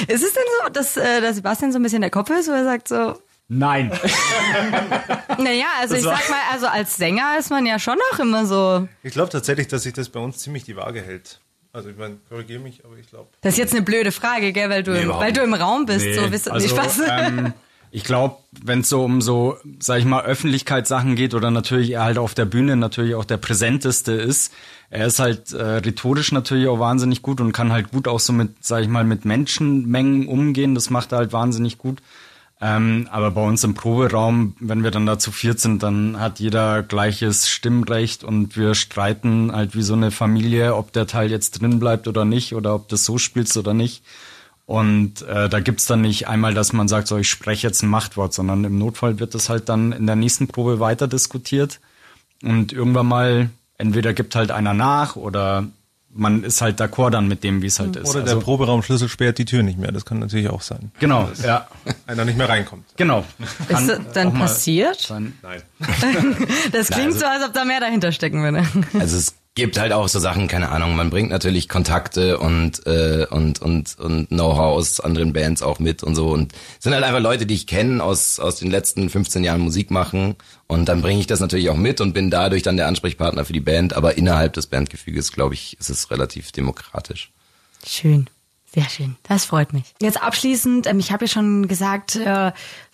Ist 0.08 0.24
es 0.24 0.34
denn 0.34 0.44
so, 0.64 0.70
dass, 0.72 0.98
äh, 0.98 1.20
dass 1.22 1.36
Sebastian 1.38 1.72
so 1.72 1.80
ein 1.80 1.84
bisschen 1.84 2.02
der 2.02 2.12
Kopf 2.12 2.30
ist, 2.30 2.48
wo 2.48 2.52
er 2.54 2.64
sagt 2.64 2.88
so, 2.88 3.16
Nein. 3.50 3.92
naja, 5.38 5.66
also 5.82 5.96
ich 5.96 6.06
war- 6.06 6.16
sag 6.18 6.30
mal, 6.30 6.40
also 6.52 6.68
als 6.68 6.96
Sänger 6.96 7.36
ist 7.38 7.50
man 7.50 7.66
ja 7.66 7.78
schon 7.80 7.98
auch 8.14 8.20
immer 8.20 8.46
so, 8.46 8.88
Ich 9.04 9.12
glaube 9.14 9.30
tatsächlich, 9.32 9.68
dass 9.68 9.84
sich 9.84 9.94
das 9.94 10.10
bei 10.10 10.20
uns 10.20 10.38
ziemlich 10.40 10.64
die 10.64 10.76
Waage 10.76 11.02
hält. 11.02 11.40
Also 11.74 11.90
ich 11.90 11.98
meine, 11.98 12.18
korrigiere 12.30 12.60
mich, 12.60 12.86
aber 12.86 12.96
ich 12.98 13.10
glaube. 13.10 13.30
Das 13.42 13.54
ist 13.54 13.58
jetzt 13.58 13.74
eine 13.74 13.82
blöde 13.82 14.12
Frage, 14.12 14.54
gell, 14.54 14.70
weil 14.70 14.84
du, 14.84 14.92
im, 14.96 15.06
überhaupt 15.06 15.26
weil 15.26 15.34
du 15.34 15.42
im 15.42 15.56
Raum 15.56 15.88
bist. 15.88 16.06
Nee, 16.06 16.14
so, 16.14 16.32
wisst 16.32 16.50
also, 16.50 16.68
nicht 16.68 16.78
was. 16.78 17.02
ähm, 17.10 17.54
ich 17.90 18.04
glaube, 18.04 18.38
wenn 18.64 18.82
es 18.82 18.90
so 18.90 19.04
um 19.04 19.22
so, 19.22 19.58
sag 19.80 19.98
ich 19.98 20.06
mal, 20.06 20.24
Öffentlichkeitssachen 20.24 21.16
geht 21.16 21.34
oder 21.34 21.50
natürlich 21.50 21.92
er 21.92 22.04
halt 22.04 22.20
auf 22.20 22.36
der 22.36 22.46
Bühne 22.46 22.76
natürlich 22.76 23.16
auch 23.16 23.26
der 23.26 23.38
präsenteste 23.38 24.14
ist, 24.14 24.54
er 24.92 25.08
ist 25.08 25.18
halt 25.18 25.52
äh, 25.52 25.64
rhetorisch 25.64 26.32
natürlich 26.32 26.68
auch 26.68 26.78
wahnsinnig 26.78 27.24
gut 27.24 27.42
und 27.42 27.54
kann 27.54 27.72
halt 27.72 27.90
gut 27.90 28.08
auch 28.08 28.20
so 28.20 28.34
mit, 28.34 28.52
sag 28.62 28.84
ich 28.84 28.88
mal, 28.88 29.04
mit 29.04 29.26
Menschenmengen 29.26 30.28
umgehen. 30.28 30.76
Das 30.76 30.92
macht 30.92 31.12
er 31.12 31.18
halt 31.18 31.34
wahnsinnig 31.34 31.80
gut. 31.80 32.04
Ähm, 32.66 33.10
aber 33.12 33.32
bei 33.32 33.46
uns 33.46 33.66
im 33.66 33.74
Proberaum, 33.74 34.56
wenn 34.58 34.86
wir 34.86 34.92
dann 34.92 35.06
da 35.06 35.20
zu 35.20 35.34
viert 35.34 35.60
sind, 35.60 35.84
dann 35.84 36.18
hat 36.22 36.40
jeder 36.40 36.82
gleiches 36.82 37.50
Stimmrecht 37.50 38.24
und 38.24 38.56
wir 38.56 38.74
streiten 38.74 39.52
halt 39.52 39.76
wie 39.76 39.82
so 39.82 39.96
eine 39.96 40.12
Familie, 40.12 40.74
ob 40.78 40.94
der 40.94 41.06
Teil 41.06 41.30
jetzt 41.30 41.60
drin 41.60 41.78
bleibt 41.78 42.08
oder 42.08 42.24
nicht 42.24 42.56
oder 42.56 42.74
ob 42.74 42.88
das 42.88 43.04
so 43.04 43.18
spielst 43.18 43.58
oder 43.58 43.74
nicht. 43.74 44.02
Und 44.66 45.24
äh, 45.24 45.50
da 45.50 45.60
gibt's 45.60 45.88
dann 45.88 46.00
nicht 46.00 46.30
einmal, 46.30 46.54
dass 46.54 46.72
man 46.72 46.88
sagt, 46.88 47.10
so 47.10 47.18
ich 47.18 47.30
spreche 47.30 47.68
jetzt 47.68 47.84
ein 47.84 47.90
Machtwort, 47.90 48.34
sondern 48.34 48.64
im 48.64 48.78
Notfall 48.78 49.20
wird 49.20 49.36
das 49.36 49.50
halt 49.50 49.68
dann 49.68 49.92
in 49.92 50.08
der 50.08 50.16
nächsten 50.16 50.48
Probe 50.48 50.80
weiter 50.80 51.10
diskutiert. 51.10 51.82
Und 52.44 52.72
irgendwann 52.72 53.08
mal, 53.08 53.50
entweder 53.78 54.14
gibt 54.14 54.36
halt 54.36 54.52
einer 54.52 54.74
nach 54.74 55.18
oder 55.18 55.68
man 56.16 56.44
ist 56.44 56.62
halt 56.62 56.80
d'accord 56.80 57.10
dann 57.12 57.28
mit 57.28 57.44
dem, 57.44 57.62
wie 57.62 57.68
es 57.68 57.80
halt 57.80 57.96
ist. 57.96 58.10
Oder 58.10 58.22
der 58.24 58.34
Also, 58.36 58.46
Proberaumschlüssel 58.46 59.10
sperrt 59.10 59.38
die 59.38 59.46
Tür 59.46 59.64
nicht 59.64 59.80
mehr. 59.80 59.92
Das 59.92 60.06
kann 60.06 60.20
natürlich 60.20 60.50
auch 60.50 60.62
sein. 60.62 60.92
genau, 61.00 61.30
ja, 61.44 61.68
Einer 62.08 62.26
nicht 62.26 62.38
mehr 62.38 62.48
reinkommt. 62.50 62.86
genau. 62.98 63.24
Kann 63.68 63.90
Ist 63.90 63.90
das 63.90 64.14
dann 64.14 64.34
passiert? 64.34 65.00
sein. 65.02 65.34
Nein. 65.42 65.62
Das 66.72 66.90
klingt 66.90 67.14
so, 67.14 67.26
als 67.26 67.44
ob 67.46 67.54
da 67.54 67.66
mehr 67.66 67.80
dahinter 67.80 68.12
stecken 68.12 68.42
würde. 68.44 68.66
Also 69.00 69.18
es 69.18 69.36
gibt 69.56 69.78
halt 69.78 69.92
auch 69.94 70.08
so 70.08 70.20
Sachen, 70.20 70.48
keine 70.48 70.70
Ahnung, 70.70 70.96
man 70.96 71.10
bringt 71.10 71.30
natürlich 71.30 71.70
Kontakte 71.70 72.40
und 72.40 72.86
äh, 72.88 73.28
und 73.30 73.62
und 73.62 74.00
und 74.00 74.28
Know-how 74.30 74.76
aus 74.78 75.00
anderen 75.00 75.34
Bands 75.34 75.62
auch 75.62 75.80
mit 75.80 76.02
und 76.04 76.16
so 76.16 76.32
und 76.32 76.54
es 76.54 76.84
sind 76.84 76.94
halt 76.94 77.04
einfach 77.04 77.20
Leute, 77.20 77.46
die 77.46 77.54
ich 77.54 77.68
kenne 77.68 78.04
aus 78.04 78.40
aus 78.40 78.56
den 78.58 78.72
letzten 78.72 79.10
15 79.10 79.44
Jahren 79.44 79.62
Musik 79.62 79.92
machen 79.92 80.36
und 80.68 80.86
dann 80.90 81.02
bringe 81.02 81.20
ich 81.20 81.28
das 81.28 81.40
natürlich 81.40 81.70
auch 81.70 81.78
mit 81.78 82.02
und 82.02 82.14
bin 82.14 82.32
dadurch 82.32 82.64
dann 82.64 82.78
der 82.78 82.88
Ansprechpartner 82.88 83.46
für 83.46 83.54
die 83.54 83.60
Band, 83.60 83.94
aber 83.94 84.18
innerhalb 84.18 84.54
des 84.54 84.68
Bandgefüges, 84.68 85.32
glaube 85.32 85.54
ich, 85.54 85.78
ist 85.80 85.90
es 85.90 86.10
relativ 86.10 86.52
demokratisch. 86.52 87.32
Schön. 87.86 88.30
Sehr 88.74 88.90
schön. 88.90 89.18
Das 89.22 89.46
freut 89.46 89.72
mich. 89.72 89.84
Jetzt 90.02 90.22
abschließend, 90.22 90.88
ähm, 90.88 90.98
ich 90.98 91.12
habe 91.12 91.26
ja 91.26 91.30
schon 91.30 91.68
gesagt, 91.68 92.16
äh, 92.16 92.52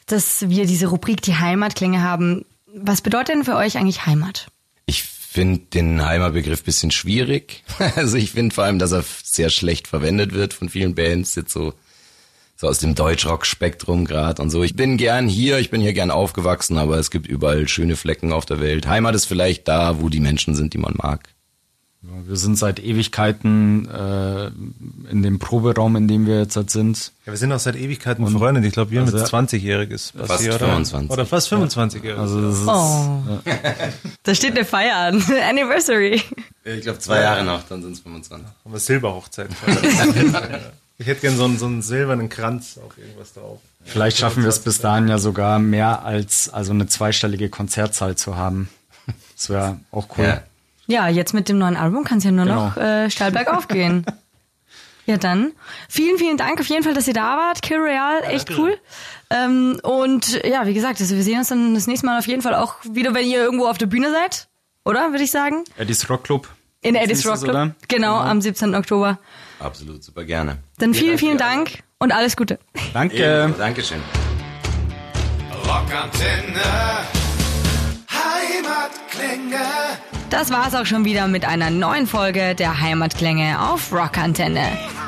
dass 0.08 0.50
wir 0.50 0.66
diese 0.66 0.88
Rubrik 0.88 1.22
die 1.22 1.36
Heimatklänge 1.36 2.02
haben. 2.02 2.44
Was 2.76 3.02
bedeutet 3.02 3.30
denn 3.36 3.44
für 3.46 3.56
euch 3.56 3.78
eigentlich 3.78 4.06
Heimat? 4.06 4.48
Ich 4.86 5.19
finde 5.32 5.62
den 5.74 6.04
Heimatbegriff 6.04 6.64
bisschen 6.64 6.90
schwierig. 6.90 7.64
Also 7.96 8.18
ich 8.18 8.32
finde 8.32 8.54
vor 8.54 8.64
allem, 8.64 8.80
dass 8.80 8.92
er 8.92 9.04
sehr 9.24 9.52
schlecht 9.52 9.88
verwendet 9.88 10.34
wird 10.34 10.54
von 10.54 10.70
vielen 10.70 10.96
Bands, 10.96 11.36
jetzt 11.36 11.54
so, 11.54 11.74
so 12.56 12.68
aus 12.68 12.80
dem 12.80 12.96
Deutschrock-Spektrum 12.96 14.06
gerade 14.06 14.42
und 14.42 14.50
so. 14.50 14.64
Ich 14.64 14.76
bin 14.76 14.98
gern 14.98 15.28
hier, 15.28 15.60
ich 15.60 15.70
bin 15.70 15.82
hier 15.82 15.94
gern 15.94 16.10
aufgewachsen, 16.10 16.80
aber 16.80 16.98
es 16.98 17.12
gibt 17.12 17.28
überall 17.28 17.68
schöne 17.68 17.96
Flecken 17.96 18.34
auf 18.34 18.46
der 18.46 18.60
Welt. 18.60 18.88
Heimat 18.88 19.14
ist 19.14 19.26
vielleicht 19.26 19.68
da, 19.68 20.02
wo 20.02 20.10
die 20.10 20.20
Menschen 20.20 20.56
sind, 20.56 20.74
die 20.74 20.80
man 20.80 20.96
mag. 20.98 21.30
Ja, 22.02 22.10
Wir 22.26 22.38
sind 22.38 22.58
seit 22.58 22.80
Ewigkeiten 22.80 23.90
äh, 23.90 24.48
in 25.12 25.22
dem 25.22 25.38
Proberaum, 25.38 25.98
in 25.98 26.08
dem 26.08 26.26
wir 26.28 26.40
jetzt 26.40 26.56
halt 26.56 26.70
sind. 26.70 27.12
Ja, 27.26 27.34
wir 27.34 27.38
sind 27.38 27.52
auch 27.52 27.60
seit 27.60 27.76
Ewigkeiten 27.76 28.24
befreundet. 28.24 28.64
Ich 28.64 28.72
glaube, 28.72 28.92
wir 28.92 29.02
haben 29.02 29.08
Also- 29.08 29.18
jetzt 29.18 29.34
20-jähriges. 29.34 30.14
Fast 30.26 30.44
25. 30.46 31.10
Oder 31.12 31.26
fast 31.26 31.52
25-jähriges. 31.52 32.16
Also 32.18 32.42
das 32.42 32.60
ist, 32.60 32.68
Oh. 32.68 33.40
Da 34.24 34.34
steht 34.36 34.56
eine 34.56 34.64
Feier 34.64 34.96
an. 34.96 35.22
Anniversary. 35.50 36.22
Ich 36.64 36.82
glaube 36.82 37.00
zwei 37.00 37.20
Jahre 37.22 37.44
noch, 37.44 37.64
dann 37.64 37.82
sind 37.82 37.92
es 37.94 38.00
25. 38.00 38.48
haben 38.64 38.72
wir 38.74 38.80
Silberhochzeit. 38.80 39.50
ich 40.98 41.08
hätte 41.08 41.22
gern 41.22 41.36
so 41.36 41.44
einen, 41.46 41.58
so 41.58 41.66
einen 41.66 41.82
silbernen 41.82 42.30
Kranz 42.30 42.78
auf 42.78 42.98
irgendwas 42.98 43.34
drauf. 43.34 43.60
vielleicht 43.84 44.18
schaffen 44.18 44.44
wir 44.44 44.50
es 44.50 44.60
bis 44.60 44.80
dahin 44.80 45.08
ja 45.10 45.18
sogar 45.18 45.60
mehr 45.60 46.06
als 46.06 46.48
also 46.50 46.72
eine 46.72 46.88
zweistellige 46.88 47.50
Konzertzahl 47.50 48.16
zu 48.16 48.38
haben. 48.38 48.70
Das 49.36 49.50
wäre 49.50 49.80
auch 49.92 50.08
cool. 50.18 50.26
Ja. 50.26 50.44
Ja, 50.90 51.08
jetzt 51.08 51.34
mit 51.34 51.48
dem 51.50 51.60
neuen 51.60 51.78
Album 51.78 52.04
kann 52.04 52.18
es 52.18 52.24
ja 52.24 52.32
nur 52.32 52.46
Genau. 52.46 52.66
noch 52.66 52.78
äh, 52.78 53.10
steil 53.10 53.32
bergauf 53.32 53.68
gehen. 53.68 54.06
Ja, 55.06 55.18
dann. 55.18 55.54
Vielen, 55.88 56.20
vielen 56.20 56.38
Dank 56.38 56.60
auf 56.60 56.68
jeden 56.68 56.84
Fall, 56.84 56.94
dass 56.94 57.08
ihr 57.08 57.16
da 57.16 57.36
wart. 57.36 57.64
Kill 57.64 57.80
Real, 57.80 58.22
echt 58.26 58.52
cool. 58.56 58.78
Ähm, 59.32 59.80
und 59.82 60.44
ja, 60.46 60.68
wie 60.68 60.74
gesagt, 60.76 61.02
also 61.02 61.16
wir 61.16 61.24
sehen 61.24 61.40
uns 61.40 61.48
dann 61.48 61.74
das 61.74 61.88
nächste 61.88 62.06
Mal 62.06 62.20
auf 62.20 62.28
jeden 62.28 62.44
Fall 62.44 62.54
auch 62.54 62.76
wieder, 62.84 63.16
wenn 63.16 63.26
ihr 63.26 63.40
irgendwo 63.40 63.66
auf 63.66 63.80
der 63.80 63.88
Bühne 63.88 64.12
seid. 64.12 64.50
Oder, 64.86 65.10
würde 65.10 65.24
ich 65.24 65.32
sagen? 65.32 65.64
Eddie's 65.78 66.08
Rock 66.12 66.26
Club. 66.26 66.48
In 66.82 66.94
Eddie's 66.94 67.26
Rock 67.26 67.40
Club. 67.40 67.50
oder? 67.50 67.76
Genau, 67.88 68.18
am 68.18 68.40
17. 68.40 68.76
Oktober. 68.76 69.18
Absolut, 69.60 70.04
super 70.04 70.26
gerne. 70.26 70.58
Dann 70.78 70.94
vielen, 70.94 71.18
vielen 71.18 71.40
Dank 71.40 71.80
und 71.98 72.12
alles 72.12 72.38
Gute. 72.38 72.60
Danke. 72.94 73.52
Dankeschön. 73.58 74.02
Rockantenne. 75.66 76.62
Das 80.30 80.52
war's 80.52 80.76
auch 80.76 80.86
schon 80.86 81.06
wieder 81.06 81.28
mit 81.28 81.44
einer 81.46 81.70
neuen 81.72 82.06
Folge 82.06 82.54
der 82.56 82.82
Heimatklänge 82.82 83.60
auf 83.60 83.92
Rockantenne. 83.92 84.62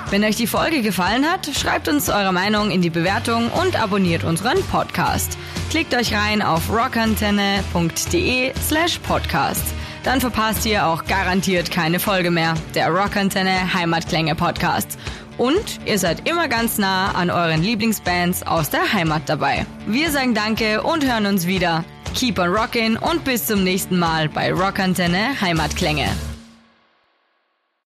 Wenn 0.10 0.24
euch 0.24 0.36
die 0.36 0.48
Folge 0.48 0.82
gefallen 0.82 1.26
hat, 1.26 1.46
schreibt 1.56 1.88
uns 1.88 2.10
eure 2.10 2.34
Meinung 2.34 2.72
in 2.72 2.82
die 2.82 2.90
Bewertung 2.90 3.50
und 3.52 3.82
abonniert 3.82 4.24
unseren 4.24 4.62
Podcast. 4.64 5.38
Klickt 5.70 5.94
euch 5.96 6.14
rein 6.14 6.42
auf 6.42 6.70
rockantenne.de 6.70 8.52
slash 8.68 9.00
podcast. 9.00 9.64
Dann 10.04 10.20
verpasst 10.20 10.66
ihr 10.66 10.86
auch 10.88 11.06
garantiert 11.06 11.70
keine 11.70 12.00
Folge 12.00 12.32
mehr. 12.32 12.56
Der 12.74 12.90
Rockantenne 12.90 13.74
Heimatklänge 13.74 14.36
Podcast. 14.36 14.98
Und 15.38 15.80
ihr 15.86 15.98
seid 15.98 16.28
immer 16.28 16.48
ganz 16.48 16.78
nah 16.78 17.12
an 17.12 17.30
euren 17.30 17.62
Lieblingsbands 17.62 18.44
aus 18.44 18.70
der 18.70 18.92
Heimat 18.92 19.24
dabei. 19.28 19.66
Wir 19.86 20.12
sagen 20.12 20.34
Danke 20.34 20.82
und 20.82 21.06
hören 21.06 21.26
uns 21.26 21.48
wieder. 21.48 21.86
Keep 22.14 22.40
on 22.40 22.50
rockin' 22.50 22.98
und 22.98 23.24
bis 23.24 23.46
zum 23.46 23.64
nächsten 23.64 23.98
Mal 23.98 24.30
bei 24.30 24.52
Rockantenne 24.52 25.40
Heimatklänge. 25.42 26.08